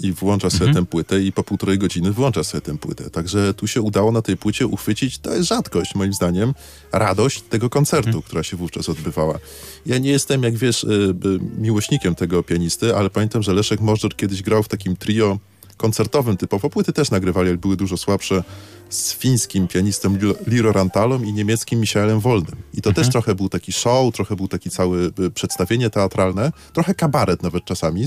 I 0.03 0.13
włącza 0.13 0.51
sobie 0.51 0.67
Mhm. 0.69 0.85
tę 0.87 0.91
płytę 0.91 1.21
i 1.23 1.33
po 1.33 1.43
półtorej 1.45 1.79
godziny 1.79 2.11
włącza 2.13 2.45
sobie 2.45 2.61
tę 2.61 2.79
płytę. 2.79 3.11
Także 3.11 3.55
tu 3.55 3.67
się 3.67 3.83
udało 3.83 4.13
na 4.13 4.23
tej 4.23 4.37
płycie 4.37 4.67
uchwycić, 4.67 5.19
to 5.19 5.35
jest 5.35 5.49
rzadkość 5.49 5.95
moim 5.95 6.13
zdaniem, 6.13 6.55
radość 6.93 7.43
tego 7.43 7.71
koncertu, 7.71 8.09
Mhm. 8.09 8.23
która 8.23 8.43
się 8.43 8.57
wówczas 8.57 8.89
odbywała. 8.89 9.39
Ja 9.87 9.99
nie 9.99 10.11
jestem, 10.11 10.43
jak 10.43 10.57
wiesz, 10.57 10.85
y, 10.85 11.15
miłośnikiem 11.59 12.15
tego 12.15 12.43
pianisty, 12.43 12.97
ale 12.97 13.11
pamiętam, 13.11 13.43
że 13.43 13.53
Leszek 13.53 13.81
Możdżer 13.81 14.17
kiedyś 14.17 14.43
grał 14.43 14.63
w 14.63 14.69
takim 14.69 14.97
trio 14.97 15.39
koncertowym 15.77 16.37
typowo. 16.37 16.71
Płyty 16.71 16.93
też 16.93 17.11
nagrywali, 17.11 17.49
ale 17.49 17.59
były 17.59 17.77
dużo 17.77 17.97
słabsze 17.97 18.45
z 18.89 19.13
fińskim 19.15 19.69
pianistą 19.69 20.17
Liro 20.47 20.73
Rantalą 20.73 21.23
i 21.23 21.33
niemieckim 21.33 21.81
Michaelem 21.81 22.21
Wolnym. 22.21 22.57
I 22.75 22.83
to 22.83 22.93
też 22.93 23.09
trochę 23.11 23.35
był 23.35 23.49
taki 23.49 23.73
show, 23.73 24.15
trochę 24.15 24.37
był 24.37 24.49
taki 24.49 24.71
cały 24.71 25.13
y, 25.21 25.31
przedstawienie 25.31 25.91
teatralne, 25.91 26.53
trochę 26.73 26.95
kabaret 26.95 27.43
nawet 27.43 27.65
czasami. 27.65 28.05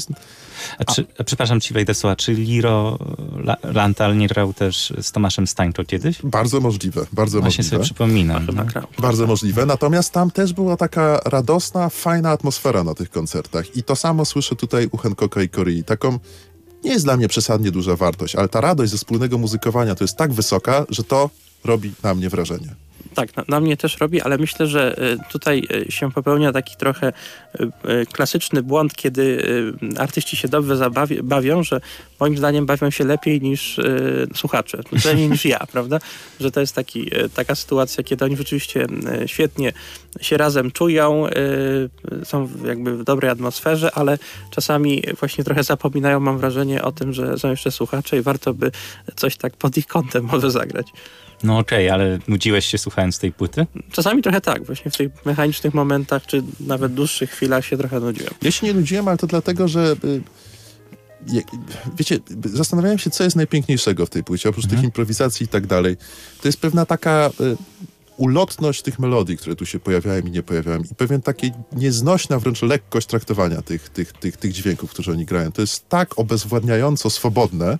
A, 0.77 0.85
czy, 0.85 1.05
a 1.19 1.23
przepraszam 1.23 1.61
ci 1.61 1.73
wejdę 1.73 1.93
słowa, 1.93 2.15
czy 2.15 2.33
Liro 2.33 2.99
La, 3.35 3.57
Lantal 3.63 4.17
nie 4.17 4.27
grał 4.27 4.53
też 4.53 4.93
z 5.01 5.11
Tomaszem 5.11 5.47
Stańczo 5.47 5.85
kiedyś? 5.85 6.21
Bardzo 6.23 6.59
możliwe, 6.59 7.05
bardzo 7.11 7.39
Właśnie 7.39 7.57
możliwe. 7.57 7.69
sobie 7.69 7.83
przypominam. 7.83 8.47
No. 8.53 8.63
Bardzo 8.99 9.27
możliwe. 9.27 9.65
Natomiast 9.65 10.11
tam 10.11 10.31
też 10.31 10.53
była 10.53 10.77
taka 10.77 11.19
radosna, 11.25 11.89
fajna 11.89 12.31
atmosfera 12.31 12.83
na 12.83 12.93
tych 12.95 13.09
koncertach. 13.09 13.75
I 13.75 13.83
to 13.83 13.95
samo 13.95 14.25
słyszę 14.25 14.55
tutaj 14.55 14.87
u 14.91 14.97
Hancocka 14.97 15.41
i 15.41 15.49
Corei. 15.49 15.83
Taką 15.83 16.19
nie 16.83 16.91
jest 16.91 17.05
dla 17.05 17.17
mnie 17.17 17.27
przesadnie 17.27 17.71
duża 17.71 17.95
wartość, 17.95 18.35
ale 18.35 18.49
ta 18.49 18.61
radość 18.61 18.91
ze 18.91 18.97
wspólnego 18.97 19.37
muzykowania 19.37 19.95
to 19.95 20.03
jest 20.03 20.17
tak 20.17 20.33
wysoka, 20.33 20.85
że 20.89 21.03
to 21.03 21.29
robi 21.63 21.91
na 22.03 22.15
mnie 22.15 22.29
wrażenie. 22.29 22.75
Tak, 23.13 23.35
na, 23.37 23.43
na 23.47 23.59
mnie 23.59 23.77
też 23.77 23.97
robi, 23.97 24.21
ale 24.21 24.37
myślę, 24.37 24.67
że 24.67 25.03
y, 25.13 25.17
tutaj 25.31 25.67
y, 25.87 25.91
się 25.91 26.11
popełnia 26.11 26.51
taki 26.51 26.75
trochę 26.75 27.13
y, 27.59 28.05
klasyczny 28.05 28.63
błąd, 28.63 28.95
kiedy 28.95 29.43
artyści 29.97 30.37
się 30.37 30.47
dobrze 30.47 30.89
bawią, 31.23 31.63
że 31.63 31.81
moim 32.19 32.37
zdaniem 32.37 32.65
bawią 32.65 32.89
się 32.89 33.03
lepiej 33.03 33.41
niż 33.41 33.79
słuchacze, 34.35 34.77
przynajmniej 34.95 35.29
niż 35.29 35.45
ja, 35.45 35.59
prawda? 35.71 35.99
Że 36.39 36.51
to 36.51 36.59
jest 36.59 36.75
taki, 36.75 37.11
taka 37.35 37.55
sytuacja, 37.55 38.03
kiedy 38.03 38.25
oni 38.25 38.37
rzeczywiście 38.37 38.87
świetnie 39.25 39.73
się 40.21 40.37
razem 40.37 40.71
czują, 40.71 41.27
są 42.23 42.49
jakby 42.65 42.97
w 42.97 43.03
dobrej 43.03 43.31
atmosferze, 43.31 43.91
ale 43.95 44.17
czasami 44.49 45.03
właśnie 45.19 45.43
trochę 45.43 45.63
zapominają, 45.63 46.19
mam 46.19 46.37
wrażenie, 46.37 46.81
o 46.81 46.91
tym, 46.91 47.13
że 47.13 47.39
są 47.39 47.49
jeszcze 47.49 47.71
słuchacze 47.71 48.17
i 48.17 48.21
warto 48.21 48.53
by 48.53 48.71
coś 49.15 49.37
tak 49.37 49.53
pod 49.53 49.77
ich 49.77 49.87
kątem 49.87 50.25
może 50.25 50.51
zagrać. 50.51 50.87
No 51.43 51.57
okej, 51.57 51.89
ale 51.89 52.19
nudziłeś 52.27 52.65
się 52.65 52.77
słuchając 52.77 53.19
tej 53.19 53.31
płyty? 53.31 53.65
Czasami 53.91 54.21
trochę 54.21 54.41
tak, 54.41 54.63
właśnie 54.63 54.91
w 54.91 54.97
tych 54.97 55.25
mechanicznych 55.25 55.73
momentach, 55.73 56.25
czy 56.25 56.43
nawet 56.59 56.93
dłuższych 56.93 57.29
chwilach 57.29 57.65
się 57.65 57.77
trochę 57.77 57.99
nudziłem. 57.99 58.33
Ja 58.41 58.51
się 58.51 58.67
nie 58.67 58.73
nudziłem, 58.73 59.07
ale 59.07 59.17
to 59.17 59.27
dlatego, 59.27 59.67
że 59.67 59.95
y, 60.03 60.21
wiecie, 61.97 62.19
zastanawiałem 62.45 62.97
się, 62.97 63.09
co 63.09 63.23
jest 63.23 63.35
najpiękniejszego 63.35 64.05
w 64.05 64.09
tej 64.09 64.23
płycie, 64.23 64.49
oprócz 64.49 64.67
tych 64.67 64.83
improwizacji 64.83 65.43
i 65.43 65.47
tak 65.47 65.67
dalej. 65.67 65.97
To 66.41 66.47
jest 66.47 66.59
pewna 66.59 66.85
taka 66.85 67.29
y, 67.41 67.57
ulotność 68.17 68.81
tych 68.81 68.99
melodii, 68.99 69.37
które 69.37 69.55
tu 69.55 69.65
się 69.65 69.79
pojawiają 69.79 70.21
i 70.21 70.31
nie 70.31 70.43
pojawiają 70.43 70.79
i 70.79 70.95
pewien 70.95 71.21
taki 71.21 71.51
nieznośna 71.71 72.39
wręcz 72.39 72.61
lekkość 72.61 73.07
traktowania 73.07 73.61
tych, 73.61 73.89
tych, 73.89 74.13
tych, 74.13 74.37
tych 74.37 74.51
dźwięków, 74.51 74.91
które 74.91 75.11
oni 75.11 75.25
grają. 75.25 75.51
To 75.51 75.61
jest 75.61 75.89
tak 75.89 76.19
obezwładniająco 76.19 77.09
swobodne, 77.09 77.77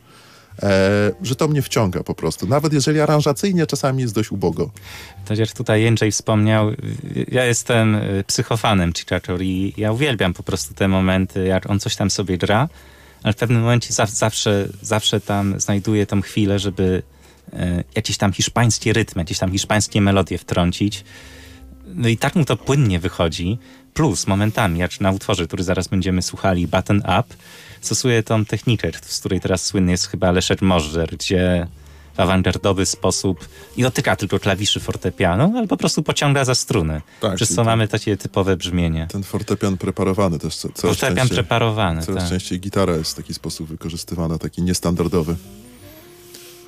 że 1.22 1.36
to 1.36 1.48
mnie 1.48 1.62
wciąga 1.62 2.04
po 2.04 2.16
prostu. 2.16 2.48
Nawet 2.48 2.74
jeżeli 2.74 3.00
aranżacyjnie 3.00 3.68
czasami 3.68 4.02
jest 4.02 4.16
dość 4.16 4.32
ubogo. 4.32 4.72
Tak 5.26 5.38
jak 5.38 5.52
tutaj 5.52 5.82
Jędrzej 5.82 6.12
wspomniał, 6.12 6.72
ja 7.28 7.46
jestem 7.46 7.96
y, 7.96 8.24
psychofanem 8.28 8.94
Chichachor 8.94 9.42
i 9.42 9.74
ja 9.78 9.92
uwielbiam 9.92 10.34
po 10.34 10.44
prostu 10.44 10.74
te 10.74 10.88
momenty, 10.88 11.46
jak 11.46 11.70
on 11.70 11.80
coś 11.80 11.96
tam 11.96 12.10
sobie 12.10 12.38
gra, 12.38 12.70
ale 13.24 13.34
w 13.34 13.38
pewnym 13.38 13.62
momencie 13.62 13.94
za, 13.94 14.06
zawsze, 14.06 14.68
zawsze 14.82 15.22
tam 15.22 15.60
znajduję 15.60 16.06
tą 16.06 16.22
chwilę, 16.22 16.60
żeby 16.60 17.04
e, 17.54 17.84
jakiś 17.96 18.18
tam 18.18 18.34
hiszpański 18.34 18.94
rytm, 18.94 19.20
jakieś 19.20 19.40
tam 19.40 19.52
hiszpańskie 19.52 20.02
melodie 20.02 20.38
wtrącić. 20.38 21.04
No 21.86 22.08
i 22.08 22.18
tak 22.18 22.36
mu 22.36 22.46
to 22.46 22.58
płynnie 22.58 23.00
wychodzi. 23.00 23.58
Plus 23.94 24.28
momentami, 24.28 24.80
jak 24.80 25.02
na 25.02 25.12
utworze, 25.12 25.48
który 25.48 25.64
zaraz 25.64 25.88
będziemy 25.88 26.22
słuchali, 26.22 26.68
Button 26.68 26.98
Up, 26.98 27.24
stosuje 27.86 28.24
tą 28.24 28.46
technikę, 28.46 28.92
z 29.06 29.20
której 29.20 29.40
teraz 29.42 29.66
słynny 29.66 29.92
jest 29.92 30.08
chyba 30.08 30.32
Leszek 30.32 30.62
Możdżer, 30.62 31.10
gdzie 31.18 31.68
w 32.16 32.20
awangardowy 32.20 32.86
sposób 32.86 33.48
i 33.78 33.82
dotyka 33.84 34.16
tylko 34.16 34.40
klawiszy 34.40 34.80
fortepianu, 34.80 35.54
ale 35.58 35.68
po 35.68 35.78
prostu 35.78 36.04
pociąga 36.04 36.46
za 36.46 36.56
struny. 36.56 37.02
Tak, 37.22 37.36
przez 37.36 37.50
co 37.50 37.56
to- 37.56 37.64
mamy 37.64 37.88
takie 37.88 38.18
typowe 38.18 38.58
brzmienie. 38.58 39.08
Ten 39.12 39.24
fortepian 39.24 39.78
preparowany 39.78 40.40
też 40.40 40.56
co, 40.56 40.70
coraz 40.70 40.98
Fortepian 40.98 41.18
częściej. 41.18 41.38
preparowany, 41.38 42.02
Coraz 42.02 42.24
tak. 42.24 42.30
częściej 42.32 42.60
gitara 42.60 42.94
jest 42.96 43.12
w 43.12 43.16
taki 43.16 43.34
sposób 43.34 43.68
wykorzystywana, 43.68 44.38
taki 44.38 44.62
niestandardowy. 44.62 45.36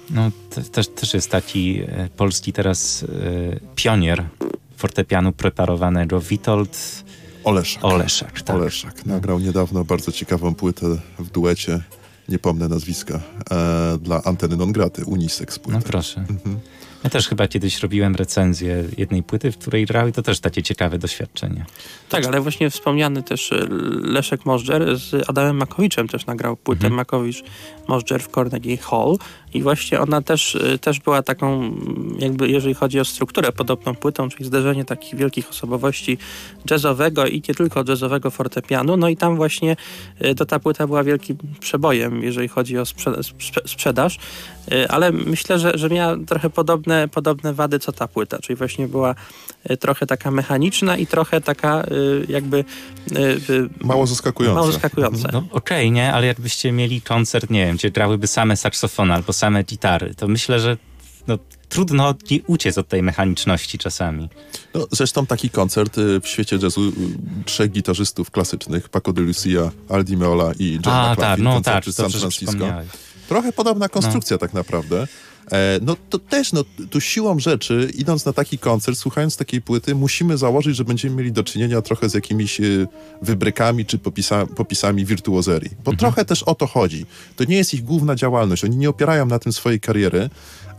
No, 0.10 0.32
te, 0.50 0.62
też, 0.62 0.88
też 0.88 1.14
jest 1.14 1.32
taki 1.32 1.82
e, 1.82 2.10
polski 2.18 2.54
teraz 2.54 3.04
e, 3.04 3.08
pionier 3.76 4.24
fortepianu 4.78 5.32
preparowanego, 5.32 6.22
Witold 6.22 7.04
Oleszak. 7.46 7.84
Oleszak. 7.84 8.42
Tak. 8.42 8.56
Oleszak. 8.56 9.06
Nagrał 9.06 9.40
niedawno 9.40 9.84
bardzo 9.84 10.12
ciekawą 10.12 10.56
płytę 10.56 10.86
w 11.20 11.30
duecie, 11.30 11.80
nie 12.30 12.40
pomnę 12.40 12.68
nazwiska, 12.68 13.20
e, 13.52 13.98
dla 14.02 14.24
Anteny 14.24 14.58
Non 14.58 14.72
Graty, 14.72 15.06
Unisex 15.06 15.60
płytę. 15.60 15.80
No 15.80 15.84
proszę. 15.86 16.20
Mhm. 16.30 16.60
Ja 17.06 17.10
też 17.10 17.28
chyba 17.28 17.48
kiedyś 17.48 17.80
robiłem 17.80 18.16
recenzję 18.16 18.84
jednej 18.98 19.24
płyty, 19.24 19.52
w 19.52 19.58
której 19.58 19.86
grał 19.86 20.08
i 20.08 20.12
to 20.12 20.22
też 20.22 20.40
takie 20.40 20.64
ciekawe 20.64 20.98
doświadczenie. 20.98 21.66
Tak, 22.10 22.26
ale 22.26 22.42
właśnie 22.42 22.70
wspomniany 22.70 23.24
też 23.24 23.52
y, 23.52 23.68
Leszek 24.02 24.46
Możdżer 24.46 24.98
z 24.98 25.30
Adamem 25.30 25.58
Makowiczem 25.58 26.08
też 26.08 26.26
nagrał 26.26 26.56
płytę 26.58 26.90
Makowicz 26.90 27.44
Możdżer 27.88 28.24
w 28.24 28.28
Carnegie 28.28 28.78
Hall. 28.78 29.18
I 29.54 29.62
właśnie 29.62 30.00
ona 30.00 30.22
też, 30.22 30.56
y, 30.56 30.80
też 30.80 31.00
była 31.00 31.22
taką 31.24 31.76
jakby 32.20 32.50
jeżeli 32.50 32.74
chodzi 32.74 33.00
o 33.00 33.06
strukturę 33.06 33.52
podobną 33.52 33.96
płytą, 33.96 34.30
czyli 34.30 34.46
zderzenie 34.46 34.86
takich 34.86 35.16
wielkich 35.16 35.50
osobowości 35.50 36.18
jazzowego 36.72 37.26
i 37.26 37.44
nie 37.48 37.56
tylko 37.56 37.84
jazzowego 37.88 38.32
fortepianu, 38.32 38.98
no 38.98 39.10
i 39.10 39.18
tam 39.18 39.36
właśnie 39.36 39.76
y, 40.26 40.36
to 40.36 40.46
ta 40.46 40.60
płyta 40.60 40.88
była 40.88 41.04
wielkim 41.04 41.38
przebojem, 41.60 42.24
jeżeli 42.24 42.48
chodzi 42.48 42.78
o 42.78 42.84
sprze- 42.84 43.20
sprze- 43.24 43.68
sprzedaż, 43.68 44.18
ale 44.90 45.12
myślę, 45.12 45.60
że, 45.60 45.78
że 45.78 45.90
miała 45.90 46.18
trochę 46.28 46.50
podobne, 46.50 47.08
podobne 47.08 47.54
wady 47.54 47.80
co 47.80 47.92
ta 47.92 48.08
płyta, 48.08 48.40
czyli 48.40 48.56
właśnie 48.56 48.88
była 48.88 49.16
y, 49.72 49.78
trochę 49.78 50.06
taka 50.06 50.32
mechaniczna 50.32 50.98
i 50.98 51.08
trochę 51.08 51.42
taka 51.42 51.84
y, 51.84 52.26
jakby 52.30 52.58
y, 52.58 53.20
y, 53.50 53.70
Mało 53.82 54.08
zaskakujące. 54.08 54.56
mało 54.56 54.72
zaskakująca. 54.72 55.30
No 55.34 55.44
okej, 55.52 55.92
nie? 55.92 56.14
Ale 56.14 56.28
jakbyście 56.28 56.72
mieli 56.72 57.02
koncert, 57.02 57.50
nie 57.50 57.66
wiem, 57.66 57.76
gdzie 57.76 57.92
grałyby 57.92 58.28
same 58.28 58.58
saksofony 58.58 59.14
albo 59.14 59.34
same 59.34 59.64
gitary, 59.64 60.16
to 60.16 60.28
myślę, 60.28 60.60
że 60.60 60.78
no, 61.28 61.38
trudno 61.70 62.14
nie 62.32 62.40
uciec 62.48 62.78
od 62.78 62.88
tej 62.88 63.04
mechaniczności 63.04 63.78
czasami. 63.78 64.30
No, 64.74 64.88
zresztą 64.92 65.26
taki 65.26 65.50
koncert 65.50 65.98
y, 65.98 66.22
w 66.22 66.28
świecie 66.28 66.58
jazzu 66.62 66.82
y, 66.88 66.94
trzech 67.46 67.72
gitarzystów 67.72 68.32
klasycznych, 68.32 68.90
Paco 68.90 69.14
de 69.14 69.22
Lucia, 69.22 69.72
Aldi 69.90 70.18
Meola 70.18 70.52
i 70.60 70.74
John 70.86 70.94
A, 70.94 71.12
McLaughlin, 71.12 71.16
tak, 71.18 71.40
no 71.40 71.52
tak, 71.62 71.84
koncerty 71.84 71.92
z 71.92 71.96
San 71.96 72.12
Francisco. 72.12 72.66
Trochę 73.28 73.54
podobna 73.54 73.90
konstrukcja 73.90 74.38
tak 74.38 74.54
naprawdę, 74.54 75.08
E, 75.52 75.80
no 75.82 75.96
to 76.10 76.20
też, 76.20 76.54
no 76.54 76.64
tu 76.90 77.02
siłą 77.02 77.40
rzeczy, 77.40 77.92
idąc 77.96 78.26
na 78.26 78.34
taki 78.34 78.58
koncert, 78.58 78.98
słuchając 78.98 79.38
takiej 79.38 79.62
płyty, 79.62 79.96
musimy 79.96 80.38
założyć, 80.38 80.76
że 80.76 80.84
będziemy 80.84 81.16
mieli 81.16 81.32
do 81.32 81.44
czynienia 81.44 81.82
trochę 81.82 82.10
z 82.10 82.14
jakimiś 82.14 82.62
e, 82.62 82.64
wybrykami 83.22 83.86
czy 83.86 83.98
popisa, 83.98 84.46
popisami 84.46 85.06
wirtuozerii. 85.06 85.72
Bo 85.84 85.96
trochę 85.96 86.26
też 86.26 86.44
o 86.44 86.56
to 86.56 86.68
chodzi. 86.68 87.06
To 87.36 87.44
nie 87.44 87.56
jest 87.56 87.74
ich 87.74 87.84
główna 87.84 88.16
działalność. 88.16 88.64
Oni 88.64 88.78
nie 88.78 88.90
opierają 88.90 89.26
na 89.26 89.40
tym 89.40 89.54
swojej 89.54 89.80
kariery, 89.80 90.30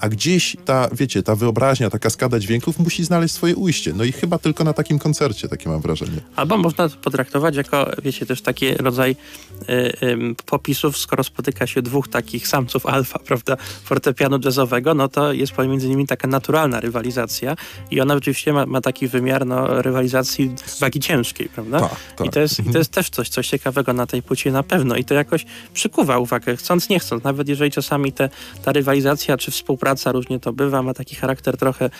a 0.00 0.08
gdzieś 0.08 0.56
ta, 0.64 0.88
wiecie, 0.92 1.22
ta 1.22 1.34
wyobraźnia, 1.34 1.90
ta 1.90 1.98
kaskada 1.98 2.38
dźwięków 2.38 2.78
musi 2.78 3.04
znaleźć 3.04 3.34
swoje 3.34 3.56
ujście. 3.56 3.92
No 3.92 4.04
i 4.04 4.12
chyba 4.12 4.38
tylko 4.38 4.64
na 4.64 4.72
takim 4.72 4.98
koncercie, 4.98 5.48
takie 5.48 5.68
mam 5.68 5.80
wrażenie. 5.80 6.20
Albo 6.36 6.56
można 6.56 6.88
to 6.88 6.96
potraktować 6.96 7.56
jako, 7.56 7.90
wiecie, 8.02 8.26
też 8.26 8.42
taki 8.42 8.74
rodzaj 8.74 9.16
y, 9.62 9.72
y, 9.72 10.18
popisów, 10.46 10.98
skoro 10.98 11.24
spotyka 11.24 11.66
się 11.66 11.82
dwóch 11.82 12.08
takich 12.08 12.48
samców 12.48 12.86
alfa, 12.86 13.18
prawda, 13.28 13.56
fortepianu 13.84 14.38
jazzowego, 14.44 14.94
no 14.94 15.08
to 15.08 15.32
jest 15.32 15.52
pomiędzy 15.52 15.88
nimi 15.88 16.06
taka 16.06 16.28
naturalna 16.28 16.80
rywalizacja 16.80 17.56
i 17.90 18.00
ona 18.00 18.14
oczywiście 18.14 18.52
ma, 18.52 18.66
ma 18.66 18.80
taki 18.80 19.08
wymiar 19.08 19.46
no, 19.46 19.82
rywalizacji 19.82 20.54
wagi 20.80 21.00
ciężkiej, 21.00 21.48
prawda? 21.48 21.80
Tak, 21.80 21.96
tak. 22.16 22.26
I, 22.26 22.30
to 22.30 22.40
jest, 22.40 22.60
I 22.60 22.72
to 22.72 22.78
jest 22.78 22.90
też 22.90 23.10
coś, 23.10 23.28
coś 23.28 23.48
ciekawego 23.48 23.92
na 23.92 24.06
tej 24.06 24.22
płycie 24.22 24.52
na 24.52 24.62
pewno 24.62 24.96
i 24.96 25.04
to 25.04 25.14
jakoś 25.14 25.46
przykuwa 25.74 26.18
uwagę, 26.18 26.56
chcąc, 26.56 26.88
nie 26.88 26.98
chcąc, 26.98 27.24
nawet 27.24 27.48
jeżeli 27.48 27.70
czasami 27.70 28.12
te, 28.12 28.28
ta 28.64 28.72
rywalizacja 28.72 29.36
czy 29.36 29.50
współpraca 29.50 29.85
różnie 30.12 30.40
to 30.40 30.52
bywa, 30.52 30.82
ma 30.82 30.94
taki 30.94 31.16
charakter 31.16 31.56
trochę, 31.56 31.90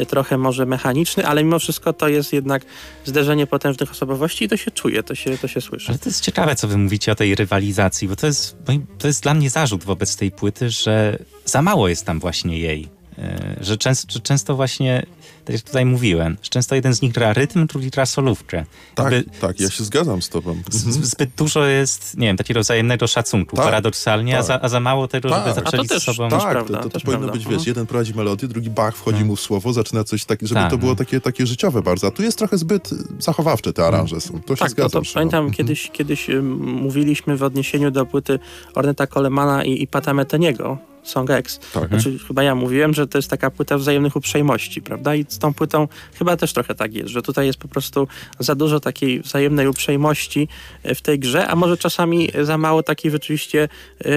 y, 0.00 0.06
trochę 0.06 0.38
może 0.38 0.66
mechaniczny, 0.66 1.26
ale 1.26 1.44
mimo 1.44 1.58
wszystko 1.58 1.92
to 1.92 2.08
jest 2.08 2.32
jednak 2.32 2.62
zderzenie 3.04 3.46
potężnych 3.46 3.90
osobowości 3.90 4.44
i 4.44 4.48
to 4.48 4.56
się 4.56 4.70
czuje, 4.70 5.02
to 5.02 5.14
się, 5.14 5.38
to 5.38 5.48
się 5.48 5.60
słyszy. 5.60 5.88
Ale 5.88 5.98
to 5.98 6.08
jest 6.08 6.20
ciekawe, 6.20 6.56
co 6.56 6.68
wy 6.68 6.78
mówicie 6.78 7.12
o 7.12 7.14
tej 7.14 7.34
rywalizacji, 7.34 8.08
bo 8.08 8.16
to 8.16 8.26
jest, 8.26 8.56
to 8.98 9.06
jest 9.06 9.22
dla 9.22 9.34
mnie 9.34 9.50
zarzut 9.50 9.84
wobec 9.84 10.16
tej 10.16 10.30
płyty, 10.30 10.70
że 10.70 11.18
za 11.44 11.62
mało 11.62 11.88
jest 11.88 12.06
tam 12.06 12.20
właśnie 12.20 12.58
jej. 12.58 12.88
E, 13.18 13.56
Że 13.60 13.76
często, 13.76 14.20
często 14.20 14.56
właśnie, 14.56 15.06
tak 15.44 15.54
jak 15.54 15.62
tutaj 15.64 15.84
mówiłem, 15.86 16.36
że 16.42 16.48
często 16.48 16.74
jeden 16.74 16.94
z 16.94 17.02
nich 17.02 17.12
gra 17.12 17.32
rytm, 17.32 17.66
drugi 17.66 17.90
gra 17.90 18.06
solówkę. 18.06 18.64
Tak, 18.94 19.12
Jakby 19.12 19.30
tak, 19.40 19.60
ja 19.60 19.70
się 19.70 19.84
zgadzam 19.84 20.22
z 20.22 20.28
tobą. 20.28 20.56
z- 20.70 20.86
Mhm. 20.86 21.04
Zbyt 21.04 21.30
dużo 21.36 21.66
jest, 21.66 22.16
nie 22.18 22.26
wiem, 22.26 22.36
takiego 22.36 22.60
wzajemnego 22.60 23.06
szacunku, 23.06 23.56
Tak, 23.56 23.64
paradoksalnie, 23.64 24.34
a, 24.34 24.38
tak. 24.38 24.46
za, 24.46 24.60
a 24.62 24.68
za 24.68 24.80
mało 24.80 25.08
tego, 25.08 25.28
Tak. 25.30 25.38
żeby 25.38 25.50
A 25.50 25.54
to 25.54 25.64
zaczęli 25.70 25.88
też- 25.88 26.02
z 26.02 26.04
sobą... 26.04 26.28
Tak, 26.28 26.50
prawda, 26.50 26.76
to, 26.78 26.82
to, 26.84 26.90
też 26.90 27.02
powinno 27.02 27.18
prawda. 27.18 27.32
być, 27.32 27.42
wiesz, 27.42 27.52
Mhm. 27.52 27.68
jeden 27.68 27.86
prowadzi 27.86 28.14
melodię, 28.14 28.48
drugi 28.48 28.70
Bach 28.70 28.96
wchodzi 28.96 29.24
mu 29.24 29.36
w 29.36 29.40
słowo, 29.40 29.72
zaczyna 29.72 30.04
coś 30.04 30.24
takiego, 30.24 30.48
żeby 30.48 30.60
Tak, 30.60 30.70
to 30.70 30.78
było 30.78 30.92
no. 30.92 30.96
takie, 30.96 31.20
takie 31.20 31.46
życiowe 31.46 31.82
bardzo. 31.82 32.06
A 32.06 32.10
tu 32.10 32.22
jest 32.22 32.38
trochę 32.38 32.58
zbyt 32.58 32.90
zachowawcze 33.18 33.72
te 33.72 33.86
aranże 33.86 34.20
są. 34.20 34.40
To 34.42 34.56
się 34.56 34.60
Tak, 34.60 34.68
to, 34.68 34.68
zgadzam. 34.68 35.04
to 35.04 35.10
pamiętam 35.14 35.38
Mhm. 35.44 35.54
kiedyś, 35.54 35.90
kiedyś 35.90 36.30
ym, 36.30 36.60
mówiliśmy 36.62 37.36
w 37.36 37.42
odniesieniu 37.42 37.90
do 37.90 38.06
płyty 38.06 38.38
Orneta 38.74 39.06
Colemana 39.06 39.64
i, 39.64 39.82
i 39.82 39.86
Pata 39.86 40.14
Meteniego, 40.14 40.78
Song 41.02 41.30
X. 41.30 41.60
Tak. 41.74 41.88
Znaczy, 41.88 42.18
chyba 42.28 42.42
ja 42.42 42.54
mówiłem, 42.54 42.94
że 42.94 43.06
to 43.06 43.18
jest 43.18 43.30
taka 43.30 43.50
płyta 43.50 43.78
wzajemnych 43.78 44.16
uprzejmości, 44.16 44.82
prawda? 44.82 45.14
I 45.14 45.24
z 45.28 45.38
tą 45.38 45.54
płytą 45.54 45.88
chyba 46.14 46.36
też 46.36 46.52
trochę 46.52 46.74
tak 46.74 46.94
jest, 46.94 47.08
że 47.08 47.22
tutaj 47.22 47.46
jest 47.46 47.58
po 47.58 47.68
prostu 47.68 48.08
za 48.38 48.54
dużo 48.54 48.80
takiej 48.80 49.20
wzajemnej 49.20 49.68
uprzejmości 49.68 50.48
e, 50.82 50.94
w 50.94 51.02
tej 51.02 51.18
grze, 51.18 51.48
a 51.48 51.56
może 51.56 51.76
czasami 51.76 52.28
za 52.42 52.58
mało 52.58 52.82
takiej 52.82 53.10
rzeczywiście 53.10 53.68
e, 54.04 54.08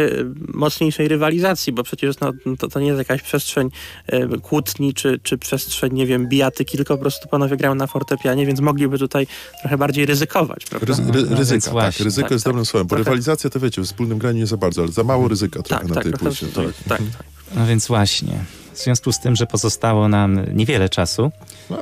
mocniejszej 0.54 1.08
rywalizacji, 1.08 1.74
bo 1.74 1.84
przecież 1.84 2.20
no, 2.20 2.34
to, 2.60 2.68
to 2.68 2.80
nie 2.80 2.88
jest 2.88 2.98
jakaś 2.98 3.22
przestrzeń 3.22 3.70
e, 4.08 4.28
kłótni, 4.38 4.94
czy, 4.94 5.20
czy 5.24 5.38
przestrzeń, 5.38 5.94
nie 5.94 6.06
wiem, 6.06 6.28
bijatyki, 6.28 6.78
tylko 6.78 6.96
po 6.96 7.02
prostu 7.02 7.28
panowie 7.28 7.58
grają 7.58 7.76
na 7.76 7.88
fortepianie, 7.88 8.46
więc 8.46 8.60
mogliby 8.60 8.98
tutaj 9.00 9.28
trochę 9.62 9.78
bardziej 9.78 10.06
ryzykować, 10.06 10.66
prawda? 10.66 10.88
Ryzy, 10.88 11.12
ry, 11.12 11.22
No, 11.22 11.28
no 11.32 11.38
ryzyka, 11.38 11.62
tak. 11.66 11.72
właśnie, 11.72 12.06
Ryzyko 12.06 12.26
tak, 12.26 12.32
jest 12.32 12.44
tak. 12.46 12.54
dobrym 12.54 12.66
słowem, 12.66 12.88
bo 12.88 12.96
Trochę- 12.96 13.04
rywalizacja 13.04 13.50
to 13.50 13.60
wiecie, 13.60 13.82
w 13.82 13.86
wspólnym 13.86 14.18
graniu 14.18 14.38
nie 14.40 14.48
za 14.48 14.58
bardzo, 14.58 14.82
ale 14.82 14.92
za 14.92 15.04
mało 15.04 15.28
ryzyka 15.28 15.62
trochę 15.64 15.82
tak, 15.82 15.90
na 15.90 15.96
tak, 15.96 16.04
tej 16.04 16.14
płycie. 16.14 16.48
tak, 16.48 16.66
Tak. 16.90 16.98
tak. 16.98 17.08
No 17.56 17.66
więc 17.68 17.88
właśnie, 17.88 18.44
w 18.74 18.78
związku 18.78 19.12
z 19.12 19.20
tym, 19.20 19.36
że 19.36 19.48
pozostało 19.48 20.08
nam 20.08 20.56
niewiele 20.58 20.90
czasu, 20.90 21.32
No. 21.70 21.78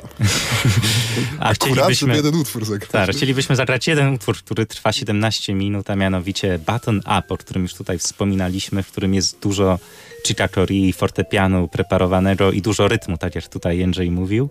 a 1.38 1.44
Akurat, 1.48 1.56
chcielibyśmy... 1.56 2.16
jeden 2.16 2.34
utwór 2.34 2.64
zagrać. 2.64 2.90
Tak, 2.90 3.10
chcielibyśmy 3.16 3.56
zagrać 3.56 3.86
jeden 3.86 4.14
utwór, 4.14 4.36
który 4.36 4.66
trwa 4.66 4.92
17 4.92 5.54
minut, 5.54 5.90
a 5.90 5.96
mianowicie 5.96 6.58
Button 6.58 6.98
Up, 6.98 7.22
o 7.28 7.36
którym 7.36 7.62
już 7.62 7.74
tutaj 7.74 7.98
wspominaliśmy, 7.98 8.82
w 8.82 8.88
którym 8.88 9.14
jest 9.14 9.38
dużo 9.38 9.78
chicatori, 10.26 10.92
fortepianu 10.92 11.68
preparowanego 11.68 12.52
i 12.52 12.62
dużo 12.62 12.88
rytmu, 12.88 13.18
tak 13.18 13.34
jak 13.34 13.48
tutaj 13.48 13.78
Jędrzej 13.78 14.10
mówił. 14.10 14.50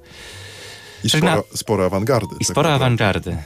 I 1.03 1.09
Czyli 1.09 1.21
sporo, 1.21 1.35
na- 1.51 1.57
sporo 1.57 1.85
awangardy. 1.85 2.35
I 2.35 2.39
tak 2.39 2.47
sporo 2.47 2.69
naprawdę. 2.69 2.85
awangardy. 3.05 3.37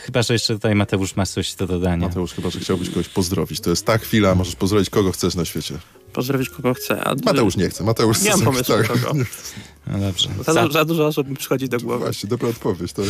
Chyba, 0.00 0.22
że 0.22 0.32
jeszcze 0.34 0.54
tutaj 0.54 0.74
Mateusz 0.74 1.16
ma 1.16 1.26
coś 1.26 1.54
do 1.54 1.66
dodania. 1.66 2.08
Mateusz, 2.08 2.32
chyba, 2.32 2.50
że 2.50 2.60
chciałbyś 2.60 2.88
kogoś 2.88 3.08
pozdrowić. 3.08 3.60
To 3.60 3.70
jest 3.70 3.86
ta 3.86 3.98
chwila, 3.98 4.34
możesz 4.34 4.54
pozdrowić 4.56 4.90
kogo 4.90 5.12
chcesz 5.12 5.34
na 5.34 5.44
świecie. 5.44 5.74
Pozdrowić 6.18 6.48
kogo 6.50 6.74
chce. 6.74 7.04
A 7.04 7.14
Mateusz 7.24 7.56
nie 7.56 7.68
chce, 7.70 7.84
Mateusz 7.84 8.22
Nie 8.22 8.30
mam 8.30 8.38
chce- 8.38 8.44
pomysłu 8.44 8.74
tak. 8.76 8.86
kogo. 8.86 9.12
No 9.86 9.98
dobrze. 9.98 10.28
Za, 10.46 10.52
Za, 10.52 10.68
za 10.68 10.84
dużo 10.84 11.06
osób 11.06 11.28
mi 11.28 11.36
przychodzi 11.36 11.68
do 11.68 11.78
głowy. 11.80 12.04
Właśnie, 12.04 12.28
dobra 12.28 12.48
odpowiedź, 12.48 12.92
tak. 12.92 13.04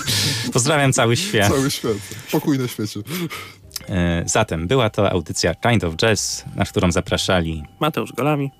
pozdrawiam 0.52 0.92
cały 0.92 1.16
świat. 1.16 1.48
Cały 1.52 1.70
świat. 1.70 1.92
Pokój 2.32 2.58
na 2.58 2.68
świecie. 2.68 3.00
E, 3.88 4.22
Zatem 4.26 4.66
była 4.68 4.90
to 4.90 5.10
audycja 5.10 5.54
Kind 5.54 5.84
of 5.84 5.94
Jazz, 5.96 6.44
na 6.56 6.64
którą 6.64 6.92
zapraszali 6.92 7.62
Mateusz 7.80 8.12
Golami. 8.12 8.50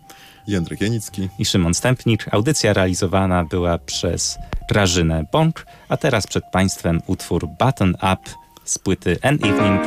Jędrek 0.47 0.80
Janicki. 0.80 1.28
i 1.38 1.45
Szymon 1.45 1.74
Stępnik. 1.74 2.26
Audycja 2.30 2.72
realizowana 2.72 3.45
była 3.45 3.78
przez 3.78 4.38
Grażynę 4.70 5.24
Bąk, 5.32 5.66
a 5.88 5.97
teraz 5.97 6.26
przed 6.26 6.45
Państwem 6.53 7.01
utwór 7.07 7.49
Button 7.61 7.90
Up 7.95 8.22
z 8.64 8.78
płyty 8.78 9.18
An 9.22 9.34
Evening. 9.34 9.80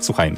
Słuchajmy. 0.00 0.36